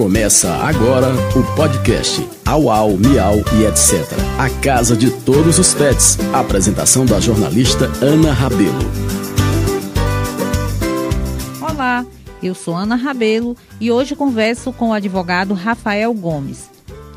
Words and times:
Começa 0.00 0.50
agora 0.54 1.08
o 1.36 1.54
podcast 1.54 2.26
Au 2.46 2.70
Au, 2.70 2.96
Miau 2.96 3.34
e 3.36 3.66
etc. 3.66 4.00
A 4.38 4.48
casa 4.62 4.96
de 4.96 5.10
todos 5.10 5.58
os 5.58 5.74
pets. 5.74 6.16
Apresentação 6.32 7.04
da 7.04 7.20
jornalista 7.20 7.84
Ana 8.02 8.32
Rabelo. 8.32 8.78
Olá, 11.60 12.06
eu 12.42 12.54
sou 12.54 12.74
Ana 12.74 12.96
Rabelo 12.96 13.54
e 13.78 13.92
hoje 13.92 14.16
converso 14.16 14.72
com 14.72 14.88
o 14.88 14.94
advogado 14.94 15.52
Rafael 15.52 16.14
Gomes 16.14 16.70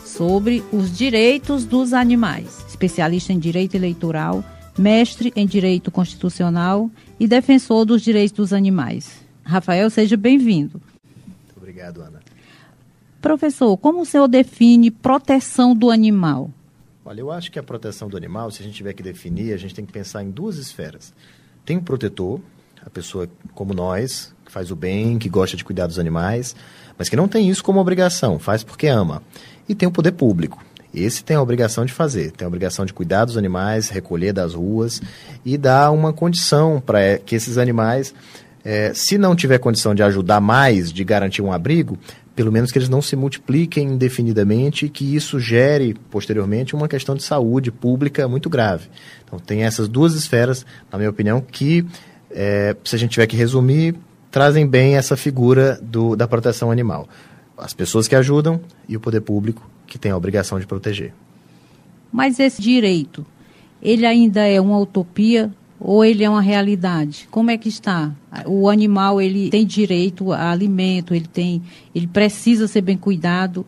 sobre 0.03 0.61
os 0.69 0.91
direitos 0.91 1.63
dos 1.63 1.93
animais, 1.93 2.65
especialista 2.67 3.31
em 3.31 3.39
direito 3.39 3.75
eleitoral, 3.75 4.43
mestre 4.77 5.31
em 5.37 5.47
direito 5.47 5.89
constitucional 5.89 6.91
e 7.17 7.29
defensor 7.29 7.85
dos 7.85 8.01
direitos 8.01 8.35
dos 8.35 8.51
animais. 8.51 9.09
Rafael, 9.41 9.89
seja 9.89 10.17
bem-vindo. 10.17 10.81
Obrigado, 11.55 12.01
Ana. 12.01 12.22
Professor, 13.23 13.77
como 13.77 14.01
o 14.01 14.05
senhor 14.05 14.27
define 14.27 14.91
proteção 14.91 15.73
do 15.73 15.89
animal? 15.89 16.51
Olha, 17.05 17.21
eu 17.21 17.31
acho 17.31 17.49
que 17.49 17.57
a 17.57 17.63
proteção 17.63 18.09
do 18.09 18.17
animal, 18.17 18.51
se 18.51 18.61
a 18.61 18.65
gente 18.65 18.75
tiver 18.75 18.91
que 18.91 19.01
definir, 19.01 19.53
a 19.53 19.57
gente 19.57 19.73
tem 19.73 19.85
que 19.85 19.93
pensar 19.93 20.21
em 20.21 20.29
duas 20.29 20.57
esferas. 20.57 21.13
Tem 21.63 21.77
o 21.77 21.81
protetor, 21.81 22.41
a 22.85 22.89
pessoa 22.89 23.29
como 23.55 23.73
nós, 23.73 24.35
que 24.45 24.51
faz 24.51 24.71
o 24.71 24.75
bem, 24.75 25.17
que 25.17 25.29
gosta 25.29 25.55
de 25.55 25.63
cuidar 25.63 25.87
dos 25.87 25.97
animais, 25.99 26.53
mas 26.97 27.07
que 27.07 27.15
não 27.15 27.29
tem 27.29 27.49
isso 27.49 27.63
como 27.63 27.79
obrigação, 27.79 28.37
faz 28.39 28.61
porque 28.61 28.87
ama. 28.87 29.23
E 29.69 29.73
tem 29.73 29.87
o 29.87 29.91
poder 29.91 30.11
público. 30.11 30.61
Esse 30.93 31.23
tem 31.23 31.37
a 31.37 31.41
obrigação 31.41 31.85
de 31.85 31.93
fazer, 31.93 32.31
tem 32.31 32.43
a 32.43 32.49
obrigação 32.49 32.85
de 32.85 32.91
cuidar 32.91 33.23
dos 33.23 33.37
animais, 33.37 33.87
recolher 33.87 34.33
das 34.33 34.53
ruas 34.53 35.01
e 35.45 35.57
dar 35.57 35.91
uma 35.91 36.11
condição 36.11 36.83
para 36.85 37.19
que 37.19 37.35
esses 37.35 37.57
animais, 37.57 38.13
é, 38.65 38.93
se 38.93 39.17
não 39.17 39.33
tiver 39.33 39.59
condição 39.59 39.95
de 39.95 40.03
ajudar 40.03 40.41
mais, 40.41 40.91
de 40.91 41.05
garantir 41.05 41.41
um 41.41 41.53
abrigo, 41.53 41.97
pelo 42.35 42.51
menos 42.51 42.71
que 42.71 42.77
eles 42.77 42.89
não 42.89 43.01
se 43.01 43.15
multipliquem 43.15 43.89
indefinidamente 43.89 44.85
e 44.85 44.89
que 44.89 45.15
isso 45.15 45.39
gere, 45.39 45.95
posteriormente, 46.09 46.75
uma 46.75 46.87
questão 46.87 47.15
de 47.15 47.23
saúde 47.23 47.71
pública 47.71 48.27
muito 48.27 48.49
grave. 48.49 48.89
Então, 49.23 49.37
tem 49.39 49.63
essas 49.63 49.87
duas 49.87 50.15
esferas, 50.15 50.65
na 50.91 50.97
minha 50.97 51.09
opinião, 51.09 51.39
que, 51.41 51.85
é, 52.31 52.75
se 52.83 52.95
a 52.95 52.99
gente 52.99 53.11
tiver 53.11 53.27
que 53.27 53.35
resumir, 53.35 53.95
trazem 54.31 54.65
bem 54.65 54.95
essa 54.95 55.15
figura 55.15 55.79
do, 55.81 56.15
da 56.15 56.27
proteção 56.27 56.71
animal. 56.71 57.07
As 57.55 57.73
pessoas 57.73 58.07
que 58.07 58.15
ajudam 58.15 58.59
e 58.89 58.97
o 58.97 58.99
poder 58.99 59.21
público, 59.21 59.69
que 59.85 59.99
tem 59.99 60.11
a 60.11 60.17
obrigação 60.17 60.59
de 60.59 60.65
proteger. 60.65 61.13
Mas 62.11 62.39
esse 62.39 62.61
direito, 62.61 63.25
ele 63.81 64.05
ainda 64.05 64.41
é 64.41 64.59
uma 64.59 64.79
utopia 64.79 65.51
ou 65.83 66.03
ele 66.03 66.23
é 66.23 66.29
uma 66.29 66.41
realidade? 66.41 67.27
Como 67.29 67.51
é 67.51 67.57
que 67.57 67.67
está? 67.67 68.09
O 68.45 68.69
animal 68.69 69.21
ele 69.21 69.49
tem 69.49 69.65
direito 69.65 70.31
a 70.31 70.49
alimento, 70.49 71.13
ele 71.13 71.27
tem, 71.27 71.61
ele 71.93 72.07
precisa 72.07 72.67
ser 72.69 72.81
bem 72.81 72.95
cuidado. 72.95 73.65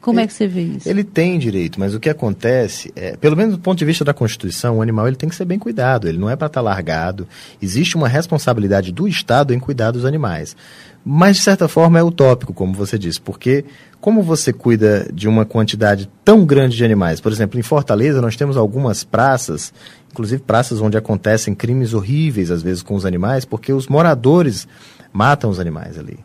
Como 0.00 0.18
ele, 0.18 0.24
é 0.24 0.26
que 0.26 0.32
você 0.32 0.48
vê 0.48 0.62
isso? 0.62 0.88
Ele 0.88 1.04
tem 1.04 1.38
direito, 1.38 1.78
mas 1.78 1.94
o 1.94 2.00
que 2.00 2.10
acontece, 2.10 2.92
é, 2.96 3.16
pelo 3.16 3.36
menos 3.36 3.54
do 3.54 3.60
ponto 3.60 3.78
de 3.78 3.84
vista 3.84 4.04
da 4.04 4.12
Constituição, 4.12 4.78
o 4.78 4.82
animal 4.82 5.06
ele 5.06 5.14
tem 5.14 5.28
que 5.28 5.36
ser 5.36 5.44
bem 5.44 5.60
cuidado, 5.60 6.08
ele 6.08 6.18
não 6.18 6.28
é 6.28 6.34
para 6.34 6.48
estar 6.48 6.60
tá 6.60 6.64
largado. 6.64 7.28
Existe 7.62 7.94
uma 7.94 8.08
responsabilidade 8.08 8.90
do 8.90 9.06
Estado 9.06 9.54
em 9.54 9.60
cuidar 9.60 9.92
dos 9.92 10.04
animais. 10.04 10.56
Mas, 11.04 11.36
de 11.36 11.42
certa 11.42 11.66
forma, 11.66 11.98
é 11.98 12.02
utópico, 12.02 12.52
como 12.52 12.72
você 12.72 12.98
disse, 12.98 13.20
porque 13.20 13.64
como 14.00 14.22
você 14.22 14.52
cuida 14.52 15.08
de 15.12 15.28
uma 15.28 15.44
quantidade 15.44 16.08
tão 16.24 16.44
grande 16.44 16.76
de 16.76 16.84
animais? 16.84 17.20
Por 17.20 17.32
exemplo, 17.32 17.58
em 17.58 17.62
Fortaleza, 17.62 18.20
nós 18.20 18.36
temos 18.36 18.56
algumas 18.56 19.02
praças, 19.02 19.72
inclusive 20.10 20.42
praças 20.42 20.80
onde 20.80 20.96
acontecem 20.96 21.54
crimes 21.54 21.92
horríveis, 21.92 22.50
às 22.50 22.62
vezes, 22.62 22.82
com 22.82 22.94
os 22.94 23.04
animais, 23.04 23.44
porque 23.44 23.72
os 23.72 23.88
moradores 23.88 24.68
matam 25.12 25.50
os 25.50 25.58
animais 25.58 25.98
ali 25.98 26.18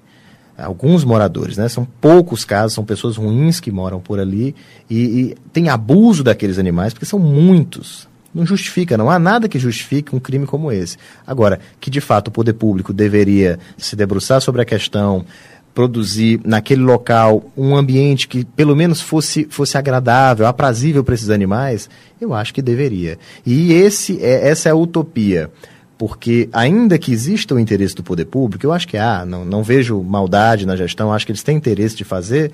alguns 0.58 1.04
moradores, 1.04 1.58
né? 1.58 1.70
São 1.70 1.86
poucos 1.86 2.44
casos, 2.44 2.74
são 2.74 2.84
pessoas 2.84 3.16
ruins 3.16 3.60
que 3.60 3.72
moram 3.72 4.00
por 4.00 4.20
ali 4.20 4.56
e, 4.90 4.96
e, 4.98 5.36
tem 5.54 5.70
abuso 5.70 6.24
daqueles 6.24 6.58
animais, 6.58 6.94
porque 6.94 7.06
são 7.06 7.20
muitos. 7.20 8.08
Não 8.38 8.46
justifica, 8.46 8.96
não 8.96 9.10
há 9.10 9.18
nada 9.18 9.50
que 9.50 9.58
justifique 9.58 10.16
um 10.16 10.20
crime 10.20 10.46
como 10.46 10.72
esse. 10.72 10.96
Agora, 11.26 11.60
que 11.82 11.90
de 11.90 12.00
fato 12.00 12.28
o 12.28 12.32
poder 12.32 12.54
público 12.54 12.94
deveria 12.94 13.58
se 13.76 13.96
debruçar 13.96 14.40
sobre 14.42 14.62
a 14.62 14.66
questão, 14.66 15.26
produzir 15.74 16.40
naquele 16.46 16.84
local 16.84 17.52
um 17.58 17.76
ambiente 17.76 18.28
que 18.28 18.46
pelo 18.46 18.76
menos 18.76 19.02
fosse, 19.02 19.48
fosse 19.50 19.76
agradável, 19.76 20.46
aprazível 20.46 21.04
para 21.04 21.16
esses 21.16 21.32
animais, 21.32 21.90
eu 22.22 22.32
acho 22.32 22.54
que 22.54 22.62
deveria. 22.62 23.18
E 23.44 23.74
esse 23.74 24.24
é, 24.24 24.50
essa 24.50 24.70
é 24.70 24.72
a 24.72 24.76
utopia 24.76 25.50
porque 25.98 26.48
ainda 26.54 27.00
que 27.00 27.12
exista 27.12 27.56
o 27.56 27.60
interesse 27.60 27.96
do 27.96 28.04
poder 28.04 28.26
público, 28.26 28.64
eu 28.64 28.72
acho 28.72 28.88
que 28.88 28.98
há, 28.98 29.26
não, 29.26 29.44
não 29.44 29.64
vejo 29.64 30.00
maldade 30.04 30.64
na 30.64 30.76
gestão, 30.76 31.12
acho 31.12 31.26
que 31.26 31.32
eles 31.32 31.42
têm 31.42 31.58
interesse 31.58 31.96
de 31.96 32.04
fazer, 32.04 32.52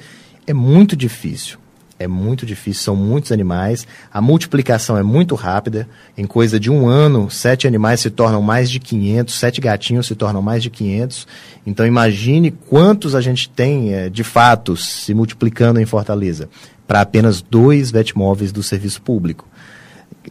é 0.48 0.54
muito 0.54 0.96
difícil. 0.96 1.58
É 2.00 2.08
muito 2.08 2.46
difícil, 2.46 2.84
são 2.84 2.96
muitos 2.96 3.32
animais, 3.32 3.88
a 4.12 4.20
multiplicação 4.20 4.98
é 4.98 5.04
muito 5.04 5.36
rápida, 5.36 5.88
em 6.18 6.26
coisa 6.26 6.60
de 6.60 6.70
um 6.70 6.88
ano, 6.88 7.30
sete 7.30 7.68
animais 7.68 8.00
se 8.00 8.10
tornam 8.10 8.42
mais 8.42 8.70
de 8.70 8.80
500, 8.80 9.34
sete 9.34 9.62
gatinhos 9.62 10.08
se 10.08 10.16
tornam 10.16 10.42
mais 10.42 10.64
de 10.64 10.70
500, 10.70 11.28
então 11.66 11.86
imagine 11.86 12.52
quantos 12.52 13.16
a 13.16 13.22
gente 13.22 13.48
tem, 13.50 13.94
é, 13.94 14.10
de 14.10 14.24
fato, 14.24 14.76
se 14.76 15.14
multiplicando 15.14 15.80
em 15.80 15.86
Fortaleza, 15.86 16.50
para 16.88 17.02
apenas 17.02 17.42
dois 17.42 17.92
vetmóveis 17.92 18.52
do 18.52 18.64
serviço 18.64 19.02
público 19.02 19.48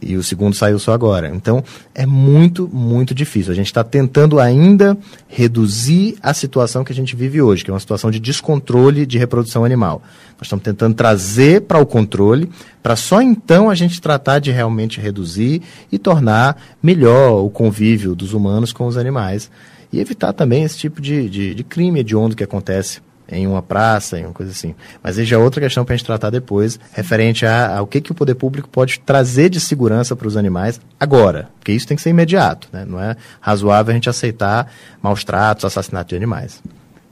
e 0.01 0.15
o 0.15 0.23
segundo 0.23 0.55
saiu 0.55 0.79
só 0.79 0.93
agora. 0.93 1.31
Então, 1.33 1.63
é 1.93 2.05
muito, 2.05 2.69
muito 2.71 3.13
difícil. 3.13 3.51
A 3.51 3.55
gente 3.55 3.67
está 3.67 3.83
tentando 3.83 4.39
ainda 4.39 4.97
reduzir 5.27 6.15
a 6.21 6.33
situação 6.33 6.83
que 6.83 6.91
a 6.91 6.95
gente 6.95 7.15
vive 7.15 7.41
hoje, 7.41 7.63
que 7.63 7.69
é 7.69 7.73
uma 7.73 7.79
situação 7.79 8.09
de 8.09 8.19
descontrole 8.19 9.05
de 9.05 9.17
reprodução 9.17 9.63
animal. 9.63 10.01
Nós 10.37 10.47
estamos 10.47 10.63
tentando 10.63 10.95
trazer 10.95 11.61
para 11.61 11.79
o 11.79 11.85
controle, 11.85 12.49
para 12.81 12.95
só 12.95 13.21
então 13.21 13.69
a 13.69 13.75
gente 13.75 14.01
tratar 14.01 14.39
de 14.39 14.51
realmente 14.51 14.99
reduzir 14.99 15.61
e 15.91 15.97
tornar 15.97 16.57
melhor 16.81 17.43
o 17.43 17.49
convívio 17.49 18.15
dos 18.15 18.33
humanos 18.33 18.73
com 18.73 18.87
os 18.87 18.97
animais. 18.97 19.49
E 19.91 19.99
evitar 19.99 20.33
também 20.33 20.63
esse 20.63 20.77
tipo 20.77 20.99
de, 20.99 21.29
de, 21.29 21.53
de 21.53 21.63
crime 21.63 21.99
hediondo 21.99 22.35
que 22.35 22.43
acontece 22.43 22.99
em 23.29 23.47
uma 23.47 23.61
praça, 23.61 24.19
em 24.19 24.25
uma 24.25 24.33
coisa 24.33 24.51
assim. 24.51 24.75
Mas 25.01 25.17
aí 25.17 25.25
já 25.25 25.35
é 25.35 25.39
outra 25.39 25.61
questão 25.61 25.83
para 25.85 25.93
a 25.93 25.97
gente 25.97 26.05
tratar 26.05 26.29
depois, 26.29 26.79
referente 26.91 27.45
a, 27.45 27.77
ao 27.77 27.87
que, 27.87 28.01
que 28.01 28.11
o 28.11 28.15
poder 28.15 28.35
público 28.35 28.69
pode 28.69 28.99
trazer 28.99 29.49
de 29.49 29.59
segurança 29.59 30.15
para 30.15 30.27
os 30.27 30.37
animais 30.37 30.79
agora, 30.99 31.49
porque 31.59 31.71
isso 31.71 31.87
tem 31.87 31.95
que 31.95 32.03
ser 32.03 32.09
imediato, 32.09 32.67
né? 32.71 32.85
não 32.85 32.99
é 32.99 33.15
razoável 33.39 33.91
a 33.91 33.95
gente 33.95 34.09
aceitar 34.09 34.71
maus 35.01 35.23
tratos, 35.23 35.65
assassinato 35.65 36.09
de 36.09 36.15
animais. 36.15 36.61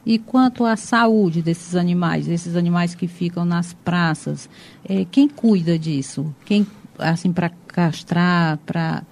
E 0.05 0.17
quanto 0.17 0.65
à 0.65 0.75
saúde 0.75 1.41
desses 1.41 1.75
animais, 1.75 2.25
desses 2.25 2.55
animais 2.55 2.95
que 2.95 3.07
ficam 3.07 3.45
nas 3.45 3.73
praças, 3.73 4.49
é, 4.87 5.05
quem 5.11 5.27
cuida 5.27 5.77
disso? 5.77 6.33
Quem, 6.43 6.65
assim, 6.97 7.31
para 7.31 7.51
castrar, 7.67 8.57
para 8.65 9.03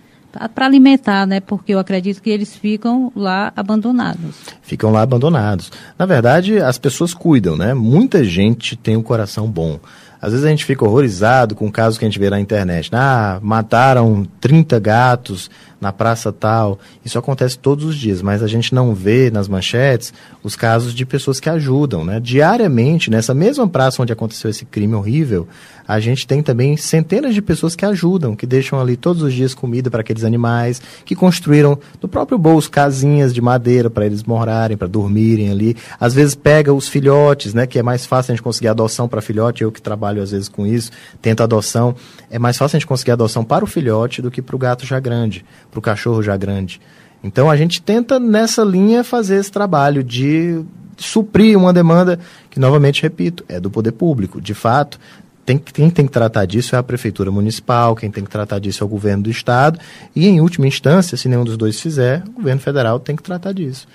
para 0.53 0.65
alimentar, 0.65 1.25
né? 1.25 1.39
Porque 1.39 1.73
eu 1.73 1.79
acredito 1.79 2.21
que 2.21 2.29
eles 2.29 2.55
ficam 2.55 3.11
lá 3.15 3.51
abandonados. 3.55 4.35
Ficam 4.61 4.91
lá 4.91 5.01
abandonados. 5.01 5.71
Na 5.97 6.05
verdade, 6.05 6.59
as 6.59 6.77
pessoas 6.77 7.13
cuidam, 7.13 7.55
né? 7.55 7.73
Muita 7.73 8.23
gente 8.23 8.75
tem 8.75 8.95
um 8.95 9.03
coração 9.03 9.49
bom. 9.49 9.79
Às 10.21 10.31
vezes 10.31 10.45
a 10.45 10.49
gente 10.49 10.65
fica 10.65 10.85
horrorizado 10.85 11.55
com 11.55 11.71
casos 11.71 11.97
que 11.97 12.05
a 12.05 12.07
gente 12.07 12.19
vê 12.19 12.29
na 12.29 12.39
internet. 12.39 12.89
Ah, 12.93 13.39
mataram 13.41 14.27
30 14.41 14.79
gatos 14.79 15.49
na 15.79 15.91
praça 15.91 16.31
tal. 16.31 16.79
Isso 17.03 17.17
acontece 17.17 17.57
todos 17.57 17.85
os 17.85 17.95
dias, 17.95 18.21
mas 18.21 18.43
a 18.43 18.47
gente 18.47 18.73
não 18.73 18.93
vê 18.93 19.29
nas 19.31 19.47
manchetes 19.47 20.13
os 20.43 20.55
casos 20.55 20.93
de 20.93 21.05
pessoas 21.05 21.39
que 21.39 21.49
ajudam, 21.49 22.03
né? 22.03 22.19
Diariamente, 22.19 23.09
nessa 23.09 23.33
mesma 23.33 23.67
praça 23.67 24.01
onde 24.01 24.13
aconteceu 24.13 24.49
esse 24.49 24.65
crime 24.65 24.95
horrível, 24.95 25.47
a 25.89 25.99
gente 25.99 26.27
tem 26.27 26.43
também 26.43 26.77
centenas 26.77 27.33
de 27.33 27.41
pessoas 27.41 27.75
que 27.75 27.83
ajudam, 27.83 28.35
que 28.35 28.45
deixam 28.45 28.79
ali 28.79 28.95
todos 28.95 29.23
os 29.23 29.33
dias 29.33 29.55
comida 29.55 29.89
para 29.89 30.01
aqueles 30.01 30.23
animais, 30.23 30.79
que 31.03 31.15
construíram 31.15 31.79
no 31.99 32.07
próprio 32.07 32.37
bolso 32.37 32.69
casinhas 32.69 33.33
de 33.33 33.41
madeira 33.41 33.89
para 33.89 34.05
eles 34.05 34.23
morarem, 34.23 34.77
para 34.77 34.87
dormirem 34.87 35.49
ali. 35.49 35.75
Às 35.99 36.13
vezes 36.13 36.35
pega 36.35 36.71
os 36.71 36.87
filhotes, 36.87 37.55
né, 37.55 37.65
que 37.65 37.79
é 37.79 37.81
mais 37.81 38.05
fácil 38.05 38.31
a 38.31 38.35
gente 38.35 38.43
conseguir 38.43 38.67
adoção 38.67 39.07
para 39.07 39.19
filhote, 39.19 39.63
eu 39.63 39.71
que 39.71 39.81
trabalho 39.81 40.21
às 40.21 40.29
vezes 40.29 40.47
com 40.47 40.63
isso, 40.63 40.91
tento 41.23 41.41
adoção, 41.41 41.95
é 42.29 42.37
mais 42.37 42.55
fácil 42.55 42.77
a 42.77 42.79
gente 42.79 42.87
conseguir 42.87 43.09
adoção 43.09 43.43
para 43.43 43.63
o 43.63 43.67
filhote 43.67 44.21
do 44.21 44.29
que 44.29 44.43
para 44.43 44.55
o 44.55 44.59
gato 44.59 44.85
já 44.85 44.99
grande, 44.99 45.43
para 45.69 45.79
o 45.79 45.81
cachorro 45.81 46.21
já 46.23 46.35
grande. 46.37 46.79
Então 47.23 47.49
a 47.49 47.57
gente 47.57 47.81
tenta 47.81 48.19
nessa 48.19 48.63
linha 48.63 49.03
fazer 49.03 49.37
esse 49.37 49.51
trabalho 49.51 50.03
de 50.03 50.63
suprir 50.97 51.57
uma 51.57 51.73
demanda 51.73 52.19
que, 52.49 52.59
novamente, 52.59 53.01
repito, 53.01 53.43
é 53.47 53.59
do 53.59 53.69
poder 53.69 53.91
público. 53.91 54.41
De 54.41 54.53
fato, 54.53 54.99
tem, 55.45 55.57
quem 55.57 55.89
tem 55.89 56.05
que 56.05 56.11
tratar 56.11 56.45
disso 56.45 56.75
é 56.75 56.79
a 56.79 56.83
prefeitura 56.83 57.31
municipal, 57.31 57.95
quem 57.95 58.11
tem 58.11 58.23
que 58.23 58.29
tratar 58.29 58.59
disso 58.59 58.83
é 58.83 58.85
o 58.85 58.89
governo 58.89 59.23
do 59.23 59.29
estado, 59.29 59.79
e 60.15 60.27
em 60.27 60.41
última 60.41 60.67
instância, 60.67 61.17
se 61.17 61.27
nenhum 61.27 61.43
dos 61.43 61.57
dois 61.57 61.79
fizer, 61.79 62.23
o 62.27 62.31
governo 62.33 62.61
federal 62.61 62.99
tem 62.99 63.15
que 63.15 63.23
tratar 63.23 63.53
disso. 63.53 63.87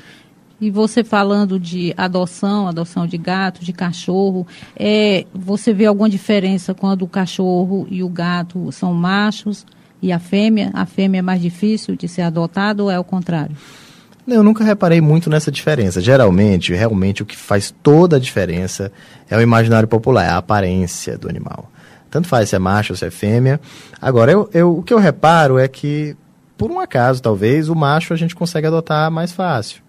E 0.60 0.70
você 0.70 1.04
falando 1.04 1.58
de 1.58 1.92
adoção, 1.96 2.66
adoção 2.66 3.06
de 3.06 3.18
gato, 3.18 3.64
de 3.64 3.72
cachorro, 3.72 4.46
é, 4.76 5.26
você 5.34 5.72
vê 5.72 5.84
alguma 5.86 6.08
diferença 6.08 6.72
quando 6.72 7.02
o 7.02 7.08
cachorro 7.08 7.86
e 7.90 8.02
o 8.02 8.08
gato 8.08 8.72
são 8.72 8.94
machos 8.94 9.66
e 10.04 10.12
a 10.12 10.18
fêmea? 10.18 10.70
A 10.74 10.84
fêmea 10.84 11.20
é 11.20 11.22
mais 11.22 11.40
difícil 11.40 11.96
de 11.96 12.06
ser 12.06 12.20
adotada 12.20 12.82
ou 12.82 12.90
é 12.90 12.98
o 12.98 13.02
contrário? 13.04 13.56
Eu 14.28 14.42
nunca 14.42 14.62
reparei 14.62 15.00
muito 15.00 15.30
nessa 15.30 15.50
diferença. 15.50 15.98
Geralmente, 15.98 16.74
realmente, 16.74 17.22
o 17.22 17.26
que 17.26 17.34
faz 17.34 17.74
toda 17.82 18.16
a 18.16 18.20
diferença 18.20 18.92
é 19.30 19.36
o 19.36 19.40
imaginário 19.40 19.88
popular, 19.88 20.26
é 20.26 20.28
a 20.28 20.36
aparência 20.36 21.16
do 21.16 21.26
animal. 21.26 21.70
Tanto 22.10 22.28
faz 22.28 22.50
se 22.50 22.56
é 22.56 22.58
macho 22.58 22.92
ou 22.92 22.96
se 22.98 23.06
é 23.06 23.10
fêmea. 23.10 23.58
Agora, 23.98 24.30
eu, 24.30 24.50
eu, 24.52 24.78
o 24.78 24.82
que 24.82 24.92
eu 24.92 24.98
reparo 24.98 25.58
é 25.58 25.66
que, 25.66 26.14
por 26.58 26.70
um 26.70 26.78
acaso, 26.78 27.22
talvez, 27.22 27.70
o 27.70 27.74
macho 27.74 28.12
a 28.12 28.16
gente 28.16 28.36
consegue 28.36 28.66
adotar 28.66 29.10
mais 29.10 29.32
fácil. 29.32 29.80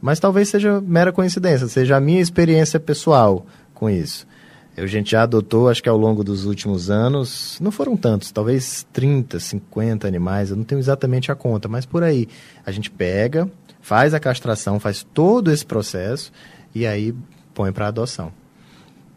Mas 0.00 0.18
talvez 0.18 0.48
seja 0.48 0.80
mera 0.80 1.12
coincidência, 1.12 1.68
seja 1.68 1.98
a 1.98 2.00
minha 2.00 2.20
experiência 2.22 2.80
pessoal 2.80 3.44
com 3.74 3.90
isso. 3.90 4.26
A 4.76 4.86
gente 4.86 5.10
já 5.10 5.22
adotou, 5.22 5.68
acho 5.68 5.82
que 5.82 5.88
ao 5.88 5.96
longo 5.96 6.24
dos 6.24 6.44
últimos 6.46 6.90
anos, 6.90 7.58
não 7.60 7.70
foram 7.70 7.96
tantos, 7.96 8.30
talvez 8.30 8.86
30, 8.92 9.38
50 9.38 10.06
animais, 10.06 10.50
eu 10.50 10.56
não 10.56 10.64
tenho 10.64 10.78
exatamente 10.78 11.30
a 11.30 11.34
conta, 11.34 11.68
mas 11.68 11.84
por 11.84 12.02
aí. 12.02 12.28
A 12.64 12.70
gente 12.70 12.90
pega, 12.90 13.50
faz 13.80 14.14
a 14.14 14.20
castração, 14.20 14.80
faz 14.80 15.06
todo 15.12 15.50
esse 15.50 15.66
processo 15.66 16.32
e 16.74 16.86
aí 16.86 17.14
põe 17.52 17.72
para 17.72 17.88
adoção. 17.88 18.32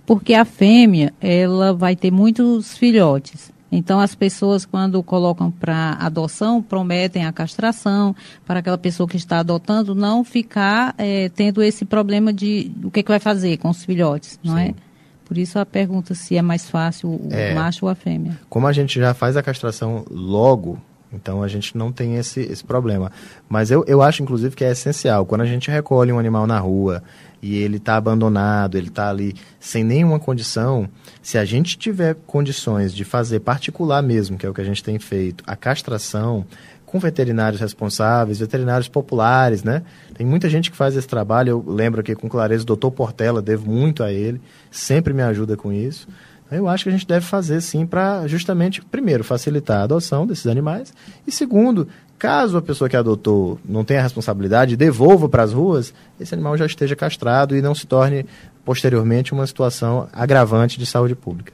Porque 0.05 0.33
a 0.33 0.43
fêmea, 0.43 1.13
ela 1.21 1.73
vai 1.73 1.95
ter 1.95 2.11
muitos 2.11 2.77
filhotes. 2.77 3.53
Então, 3.71 3.99
as 3.99 4.13
pessoas, 4.13 4.65
quando 4.65 5.01
colocam 5.01 5.49
para 5.49 5.97
adoção, 5.99 6.61
prometem 6.61 7.25
a 7.25 7.33
castração 7.33 8.15
para 8.45 8.59
aquela 8.59 8.77
pessoa 8.77 9.09
que 9.09 9.17
está 9.17 9.39
adotando 9.39 9.95
não 9.95 10.23
ficar 10.23 10.93
é, 10.97 11.29
tendo 11.29 11.63
esse 11.63 11.83
problema 11.83 12.31
de 12.31 12.71
o 12.83 12.91
que, 12.91 13.01
que 13.01 13.09
vai 13.09 13.19
fazer 13.19 13.57
com 13.57 13.69
os 13.69 13.83
filhotes, 13.83 14.39
não 14.43 14.57
é? 14.57 14.65
Sim. 14.65 14.75
é? 14.77 14.92
Por 15.25 15.37
isso 15.37 15.57
a 15.59 15.65
pergunta 15.65 16.13
se 16.13 16.35
é 16.35 16.41
mais 16.41 16.69
fácil 16.69 17.09
o 17.09 17.27
é, 17.31 17.53
macho 17.53 17.85
ou 17.85 17.91
a 17.91 17.95
fêmea. 17.95 18.39
Como 18.49 18.67
a 18.67 18.73
gente 18.73 18.99
já 18.99 19.13
faz 19.13 19.37
a 19.37 19.43
castração 19.43 20.05
logo 20.09 20.79
então 21.13 21.43
a 21.43 21.47
gente 21.47 21.77
não 21.77 21.91
tem 21.91 22.15
esse, 22.15 22.41
esse 22.41 22.63
problema. 22.63 23.11
Mas 23.47 23.69
eu, 23.69 23.85
eu 23.87 24.01
acho, 24.01 24.23
inclusive, 24.23 24.55
que 24.55 24.65
é 24.65 24.71
essencial. 24.71 25.25
Quando 25.25 25.41
a 25.41 25.45
gente 25.45 25.69
recolhe 25.69 26.11
um 26.11 26.17
animal 26.17 26.47
na 26.47 26.57
rua 26.57 27.03
e 27.41 27.55
ele 27.55 27.77
está 27.77 27.97
abandonado, 27.97 28.77
ele 28.77 28.87
está 28.87 29.09
ali 29.09 29.35
sem 29.59 29.83
nenhuma 29.83 30.19
condição, 30.19 30.89
se 31.21 31.37
a 31.37 31.45
gente 31.45 31.77
tiver 31.77 32.15
condições 32.25 32.93
de 32.93 33.03
fazer 33.03 33.41
particular 33.41 34.01
mesmo, 34.01 34.37
que 34.37 34.45
é 34.45 34.49
o 34.49 34.53
que 34.53 34.61
a 34.61 34.65
gente 34.65 34.83
tem 34.83 34.97
feito, 34.97 35.43
a 35.45 35.55
castração 35.55 36.45
com 36.93 36.99
veterinários 36.99 37.59
responsáveis, 37.59 38.37
veterinários 38.37 38.87
populares, 38.87 39.63
né? 39.63 39.81
Tem 40.13 40.23
muita 40.23 40.47
gente 40.47 40.69
que 40.69 40.77
faz 40.77 40.95
esse 40.95 41.07
trabalho. 41.07 41.49
Eu 41.49 41.65
lembro 41.67 42.01
aqui 42.01 42.13
com 42.13 42.29
clareza 42.29 42.61
o 42.61 42.67
doutor 42.67 42.91
Portela, 42.91 43.41
devo 43.41 43.67
muito 43.67 44.03
a 44.03 44.11
ele, 44.11 44.39
sempre 44.69 45.11
me 45.11 45.23
ajuda 45.23 45.57
com 45.57 45.73
isso. 45.73 46.07
Eu 46.51 46.67
acho 46.67 46.83
que 46.83 46.91
a 46.91 46.93
gente 46.93 47.07
deve 47.07 47.25
fazer 47.25 47.61
sim 47.61 47.83
para 47.83 48.27
justamente, 48.27 48.79
primeiro, 48.79 49.23
facilitar 49.23 49.79
a 49.79 49.83
adoção 49.85 50.27
desses 50.27 50.45
animais 50.45 50.93
e 51.25 51.31
segundo, 51.31 51.87
caso 52.19 52.57
a 52.57 52.61
pessoa 52.61 52.87
que 52.87 52.95
adotou 52.95 53.59
não 53.67 53.83
tenha 53.83 54.03
responsabilidade, 54.03 54.77
devolva 54.77 55.27
para 55.27 55.41
as 55.41 55.51
ruas, 55.51 55.95
esse 56.19 56.31
animal 56.35 56.55
já 56.55 56.67
esteja 56.67 56.95
castrado 56.95 57.57
e 57.57 57.61
não 57.63 57.73
se 57.73 57.87
torne 57.87 58.23
posteriormente 58.63 59.33
uma 59.33 59.47
situação 59.47 60.07
agravante 60.13 60.77
de 60.77 60.85
saúde 60.85 61.15
pública. 61.15 61.53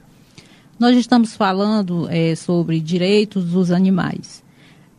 Nós 0.78 0.94
estamos 0.98 1.34
falando 1.34 2.06
é, 2.10 2.34
sobre 2.34 2.78
direitos 2.78 3.46
dos 3.46 3.70
animais. 3.70 4.42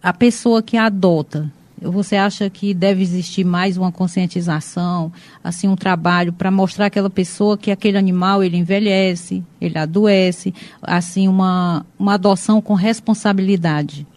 A 0.03 0.12
pessoa 0.12 0.63
que 0.63 0.77
adota, 0.77 1.51
você 1.80 2.15
acha 2.15 2.50
que 2.50 2.74
deve 2.74 3.03
existir 3.03 3.44
mais 3.44 3.77
uma 3.77 3.92
conscientização, 3.92 5.12
assim, 5.44 5.68
um 5.68 5.75
trabalho 5.75 6.33
para 6.33 6.50
mostrar 6.50 6.88
aquela 6.88 7.09
pessoa 7.09 7.57
que 7.57 7.69
aquele 7.69 7.98
animal 7.98 8.44
ele 8.44 8.57
envelhece, 8.57 9.44
ele 9.59 9.77
adoece, 9.77 10.53
assim, 10.81 11.27
uma, 11.27 11.86
uma 12.00 12.15
adoção 12.15 12.62
com 12.62 12.74
responsabilidade? 12.74 14.07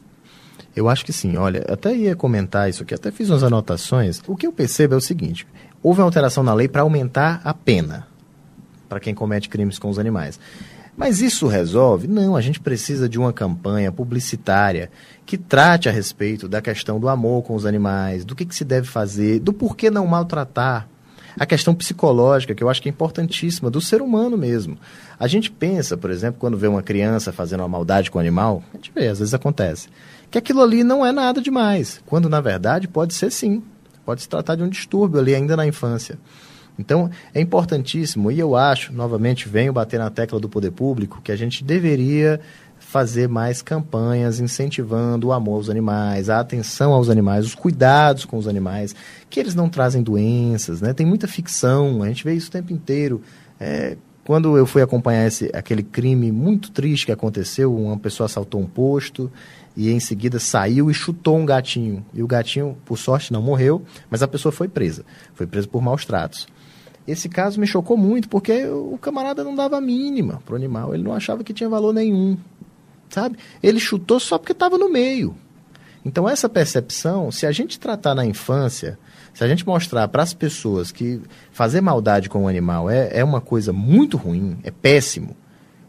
Eu 0.75 0.89
acho 0.89 1.05
que 1.05 1.13
sim. 1.13 1.37
Olha, 1.37 1.65
até 1.69 1.95
ia 1.95 2.17
comentar 2.17 2.69
isso 2.69 2.83
aqui, 2.83 2.95
até 2.95 3.11
fiz 3.11 3.29
umas 3.29 3.45
anotações. 3.45 4.23
O 4.27 4.37
que 4.37 4.47
eu 4.47 4.53
percebo 4.53 4.95
é 4.95 4.97
o 4.97 5.01
seguinte: 5.01 5.47
houve 5.83 6.01
uma 6.01 6.07
alteração 6.07 6.43
na 6.43 6.55
lei 6.55 6.67
para 6.67 6.83
aumentar 6.83 7.41
a 7.45 7.55
pena 7.55 8.07
para 8.89 9.01
quem 9.01 9.15
comete 9.15 9.49
crimes 9.49 9.79
com 9.79 9.89
os 9.89 9.99
animais. 9.99 10.39
Mas 10.97 11.21
isso 11.21 11.49
resolve? 11.49 12.07
Não, 12.07 12.37
a 12.37 12.41
gente 12.41 12.61
precisa 12.61 13.09
de 13.09 13.19
uma 13.19 13.33
campanha 13.33 13.91
publicitária 13.91 14.91
que 15.27 15.37
trate 15.37 15.89
a 15.89 15.93
respeito 15.93 16.49
da 16.49 16.63
questão 16.63 17.01
do 17.01 17.09
amor 17.09 17.43
com 17.43 17.55
os 17.55 17.67
animais, 17.67 18.25
do 18.25 18.35
que, 18.35 18.45
que 18.45 18.55
se 18.55 18.65
deve 18.65 18.87
fazer, 18.87 19.41
do 19.41 19.53
porquê 19.53 19.91
não 19.91 20.07
maltratar. 20.07 20.89
A 21.37 21.45
questão 21.45 21.75
psicológica, 21.75 22.55
que 22.55 22.63
eu 22.63 22.69
acho 22.69 22.81
que 22.81 22.89
é 22.89 22.93
importantíssima, 22.93 23.69
do 23.69 23.81
ser 23.81 24.01
humano 24.01 24.39
mesmo. 24.39 24.79
A 25.19 25.27
gente 25.27 25.51
pensa, 25.51 25.97
por 25.97 26.11
exemplo, 26.11 26.39
quando 26.39 26.57
vê 26.57 26.69
uma 26.69 26.83
criança 26.83 27.33
fazendo 27.33 27.61
uma 27.61 27.69
maldade 27.69 28.09
com 28.09 28.19
o 28.19 28.21
animal, 28.21 28.63
a 28.73 28.77
gente 28.77 28.93
vê, 28.95 29.09
às 29.09 29.19
vezes 29.19 29.35
acontece, 29.35 29.89
que 30.31 30.39
aquilo 30.39 30.63
ali 30.63 30.85
não 30.85 31.05
é 31.05 31.11
nada 31.11 31.41
demais, 31.41 32.01
quando 32.07 32.29
na 32.29 32.41
verdade 32.41 32.87
pode 32.87 33.15
ser 33.15 33.33
sim. 33.33 33.65
Pode 34.05 34.23
se 34.23 34.29
tratar 34.29 34.55
de 34.55 34.63
um 34.63 34.69
distúrbio 34.69 35.19
ali 35.19 35.35
ainda 35.35 35.57
na 35.57 35.67
infância. 35.67 36.19
Então, 36.79 37.11
é 37.33 37.41
importantíssimo, 37.41 38.31
e 38.31 38.39
eu 38.39 38.57
acho, 38.57 38.93
novamente, 38.93 39.49
venho 39.49 39.73
bater 39.73 39.99
na 39.99 40.11
tecla 40.11 40.41
do 40.41 40.49
poder 40.49 40.73
público, 40.73 41.21
que 41.23 41.31
a 41.31 41.37
gente 41.37 41.63
deveria 41.63 42.41
fazer 42.79 43.29
mais 43.29 43.63
campanhas 43.63 44.41
incentivando 44.41 45.29
o 45.29 45.33
amor 45.33 45.57
aos 45.57 45.71
animais, 45.71 46.29
a 46.29 46.41
atenção 46.41 46.93
aos 46.93 47.09
animais, 47.09 47.47
os 47.47 47.55
cuidados 47.55 48.25
com 48.25 48.37
os 48.37 48.47
animais, 48.47 48.95
que 49.31 49.41
eles 49.41 49.55
não 49.55 49.69
trazem 49.69 50.03
doenças, 50.03 50.81
né? 50.81 50.93
Tem 50.93 51.07
muita 51.07 51.27
ficção, 51.27 52.03
a 52.03 52.09
gente 52.09 52.23
vê 52.25 52.35
isso 52.35 52.49
o 52.49 52.53
tempo 52.53 52.73
inteiro. 52.73 53.23
É, 53.59 53.97
quando 54.25 54.57
eu 54.57 54.67
fui 54.67 54.81
acompanhar 54.81 55.27
esse, 55.27 55.51
aquele 55.53 55.83
crime 55.83 56.33
muito 56.33 56.71
triste 56.71 57.07
que 57.07 57.13
aconteceu, 57.13 57.75
uma 57.75 57.99
pessoa 57.99 58.27
assaltou 58.27 58.61
um 58.61 58.67
posto 58.67 59.31
e 59.77 59.91
em 59.91 60.01
seguida 60.01 60.39
saiu 60.39 60.91
e 60.91 60.95
chutou 60.95 61.37
um 61.37 61.45
gatinho. 61.45 62.05
E 62.15 62.23
o 62.23 62.27
gatinho, 62.27 62.77
por 62.85 62.97
sorte, 62.97 63.33
não 63.33 63.43
morreu, 63.43 63.83
mas 64.09 64.23
a 64.23 64.29
pessoa 64.29 64.53
foi 64.53 64.69
presa. 64.69 65.05
Foi 65.35 65.47
presa 65.47 65.69
por 65.69 65.83
maus 65.83 66.05
tratos. 66.05 66.47
Esse 67.07 67.29
caso 67.29 67.61
me 67.61 67.67
chocou 67.67 67.97
muito 67.97 68.29
porque 68.29 68.67
o 68.67 68.99
camarada 68.99 69.45
não 69.45 69.55
dava 69.55 69.81
mínima 69.81 70.43
pro 70.45 70.57
animal, 70.57 70.95
ele 70.95 71.03
não 71.03 71.13
achava 71.13 71.45
que 71.45 71.53
tinha 71.53 71.69
valor 71.69 71.93
nenhum, 71.93 72.37
sabe? 73.11 73.37
Ele 73.63 73.79
chutou 73.79 74.19
só 74.19 74.39
porque 74.39 74.53
estava 74.53 74.79
no 74.79 74.91
meio. 74.91 75.35
Então 76.05 76.29
essa 76.29 76.49
percepção, 76.49 77.31
se 77.31 77.47
a 77.47 77.53
gente 77.53 77.79
tratar 77.79 78.15
na 78.15 78.25
infância, 78.25 78.99
se 79.35 79.45
a 79.45 79.49
gente 79.49 79.67
mostrar 79.67 80.09
para 80.09 80.23
as 80.23 80.33
pessoas 80.33 80.91
que 80.91 81.21
fazer 81.51 81.81
maldade 81.81 82.29
com 82.29 82.45
o 82.45 82.49
animal 82.49 82.89
é, 82.89 83.11
é 83.13 83.25
uma 83.25 83.41
coisa 83.41 83.73
muito 83.73 84.17
ruim, 84.17 84.59
é 84.63 84.71
péssimo, 84.71 85.37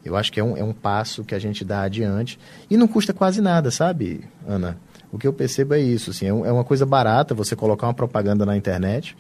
eu 0.04 0.16
acho 0.16 0.32
que 0.32 0.40
é 0.40 0.44
um, 0.44 0.56
é 0.56 0.64
um 0.64 0.74
passo 0.74 1.24
que 1.24 1.34
a 1.34 1.40
gente 1.40 1.66
dá 1.66 1.82
adiante 1.82 2.38
e 2.70 2.78
não 2.78 2.88
custa 2.88 3.14
quase 3.14 3.42
nada, 3.42 3.72
sabe, 3.72 4.24
Ana? 4.48 4.78
O 5.12 5.18
que 5.18 5.26
eu 5.26 5.34
percebo 5.34 5.74
é 5.74 5.80
isso, 5.80 6.12
assim, 6.12 6.26
é, 6.26 6.30
é 6.30 6.52
uma 6.52 6.64
coisa 6.64 6.86
barata 6.86 7.34
você 7.34 7.56
colocar 7.56 7.88
uma 7.88 7.94
propaganda 7.94 8.46
na 8.46 8.56
internet 8.56 9.16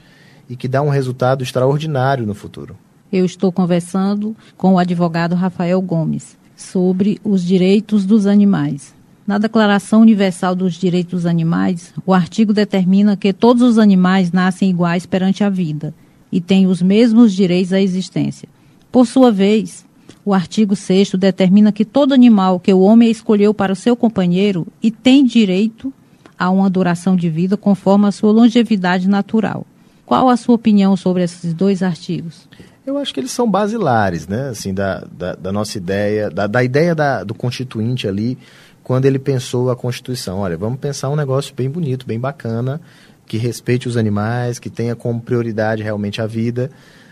e 0.49 0.55
que 0.55 0.67
dá 0.67 0.81
um 0.81 0.89
resultado 0.89 1.43
extraordinário 1.43 2.25
no 2.25 2.33
futuro. 2.33 2.75
Eu 3.11 3.25
estou 3.25 3.51
conversando 3.51 4.35
com 4.57 4.73
o 4.73 4.79
advogado 4.79 5.35
Rafael 5.35 5.81
Gomes 5.81 6.37
sobre 6.55 7.19
os 7.23 7.43
direitos 7.43 8.05
dos 8.05 8.25
animais. 8.25 8.93
Na 9.25 9.37
Declaração 9.37 10.01
Universal 10.01 10.55
dos 10.55 10.75
Direitos 10.75 11.11
dos 11.11 11.25
Animais, 11.25 11.93
o 12.05 12.13
artigo 12.13 12.53
determina 12.53 13.17
que 13.17 13.33
todos 13.33 13.63
os 13.63 13.79
animais 13.79 14.31
nascem 14.31 14.69
iguais 14.69 15.05
perante 15.05 15.43
a 15.43 15.49
vida 15.49 15.93
e 16.31 16.39
têm 16.39 16.67
os 16.67 16.81
mesmos 16.81 17.33
direitos 17.33 17.73
à 17.73 17.81
existência. 17.81 18.47
Por 18.91 19.07
sua 19.07 19.31
vez, 19.31 19.85
o 20.23 20.33
artigo 20.33 20.75
6 20.75 21.13
determina 21.13 21.71
que 21.71 21.85
todo 21.85 22.13
animal 22.13 22.59
que 22.59 22.73
o 22.73 22.81
homem 22.81 23.09
escolheu 23.09 23.53
para 23.53 23.73
o 23.73 23.75
seu 23.75 23.95
companheiro 23.95 24.67
e 24.81 24.91
tem 24.91 25.25
direito 25.25 25.93
a 26.37 26.49
uma 26.49 26.69
duração 26.69 27.15
de 27.15 27.29
vida 27.29 27.55
conforme 27.57 28.07
a 28.07 28.11
sua 28.11 28.31
longevidade 28.31 29.07
natural. 29.07 29.65
Qual 30.05 30.29
a 30.29 30.37
sua 30.37 30.55
opinião 30.55 30.95
sobre 30.95 31.23
esses 31.23 31.53
dois 31.53 31.81
artigos? 31.81 32.47
Eu 32.85 32.97
acho 32.97 33.13
que 33.13 33.19
eles 33.19 33.31
são 33.31 33.49
basilares, 33.49 34.27
né? 34.27 34.49
Assim, 34.49 34.73
da, 34.73 35.03
da, 35.11 35.33
da 35.33 35.51
nossa 35.51 35.77
ideia, 35.77 36.29
da, 36.29 36.45
da 36.45 36.63
ideia 36.63 36.93
da, 36.93 37.23
do 37.23 37.33
constituinte 37.33 38.07
ali, 38.07 38.37
quando 38.83 39.05
ele 39.05 39.17
pensou 39.17 39.71
a 39.71 39.75
Constituição. 39.75 40.39
Olha, 40.39 40.55
vamos 40.55 40.79
pensar 40.79 41.09
um 41.09 41.15
negócio 41.15 41.55
bem 41.55 41.67
bonito, 41.67 42.05
bem 42.05 42.19
bacana, 42.19 42.79
que 43.25 43.37
respeite 43.37 43.87
os 43.87 43.97
animais, 43.97 44.59
que 44.59 44.69
tenha 44.69 44.95
como 44.95 45.19
prioridade 45.19 45.81
realmente 45.81 46.21
a 46.21 46.27
vida. 46.27 46.69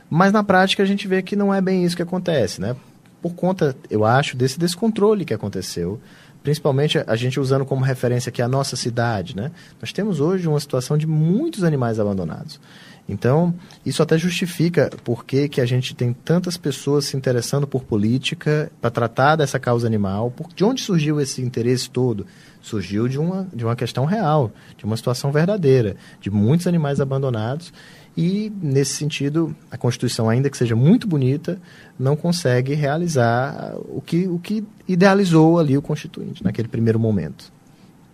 Mas 0.07 0.31
na 0.31 0.43
prática 0.43 0.83
a 0.83 0.85
gente 0.85 1.07
vê 1.07 1.23
que 1.23 1.35
não 1.35 1.51
é 1.51 1.59
bem 1.59 1.83
isso 1.83 1.95
que 1.95 2.03
acontece, 2.03 2.62
né? 2.62 2.75
Por 3.19 3.33
conta, 3.33 3.75
eu 3.89 4.05
acho, 4.05 4.38
desse 4.38 4.59
descontrole 4.59 5.25
que 5.25 5.33
aconteceu 5.33 6.00
principalmente 6.43 7.01
a 7.07 7.15
gente 7.15 7.39
usando 7.39 7.65
como 7.65 7.83
referência 7.83 8.29
aqui 8.29 8.41
a 8.41 8.47
nossa 8.47 8.75
cidade, 8.75 9.35
né? 9.35 9.51
Nós 9.81 9.93
temos 9.93 10.19
hoje 10.19 10.47
uma 10.47 10.59
situação 10.59 10.97
de 10.97 11.07
muitos 11.07 11.63
animais 11.63 12.00
abandonados. 12.00 12.59
Então, 13.07 13.53
isso 13.85 14.01
até 14.01 14.17
justifica 14.17 14.89
por 15.03 15.25
que, 15.25 15.50
que 15.50 15.59
a 15.59 15.65
gente 15.65 15.93
tem 15.93 16.13
tantas 16.13 16.55
pessoas 16.55 17.05
se 17.05 17.17
interessando 17.17 17.67
por 17.67 17.83
política 17.83 18.71
para 18.79 18.89
tratar 18.89 19.35
dessa 19.35 19.59
causa 19.59 19.85
animal. 19.85 20.31
Por, 20.31 20.53
de 20.53 20.63
onde 20.63 20.81
surgiu 20.81 21.19
esse 21.19 21.41
interesse 21.41 21.89
todo? 21.89 22.25
Surgiu 22.62 23.09
de 23.09 23.19
uma, 23.19 23.45
de 23.53 23.65
uma 23.65 23.75
questão 23.75 24.05
real, 24.05 24.51
de 24.77 24.85
uma 24.85 24.95
situação 24.95 25.33
verdadeira, 25.33 25.97
de 26.21 26.31
muitos 26.31 26.65
animais 26.65 27.01
abandonados 27.01 27.73
e, 28.15 28.51
nesse 28.62 28.93
sentido, 28.96 29.55
a 29.72 29.77
Constituição, 29.77 30.29
ainda 30.29 30.50
que 30.50 30.58
seja 30.58 30.75
muito 30.75 31.08
bonita, 31.08 31.60
não 31.98 32.15
consegue 32.15 32.74
realizar 32.74 33.75
o 33.89 34.01
que, 34.01 34.27
o 34.27 34.38
que 34.39 34.63
idealizou 34.88 35.60
ali 35.60 35.77
o 35.77 35.82
Constituinte, 35.82 36.43
naquele 36.43 36.67
primeiro 36.67 37.00
momento. 37.00 37.51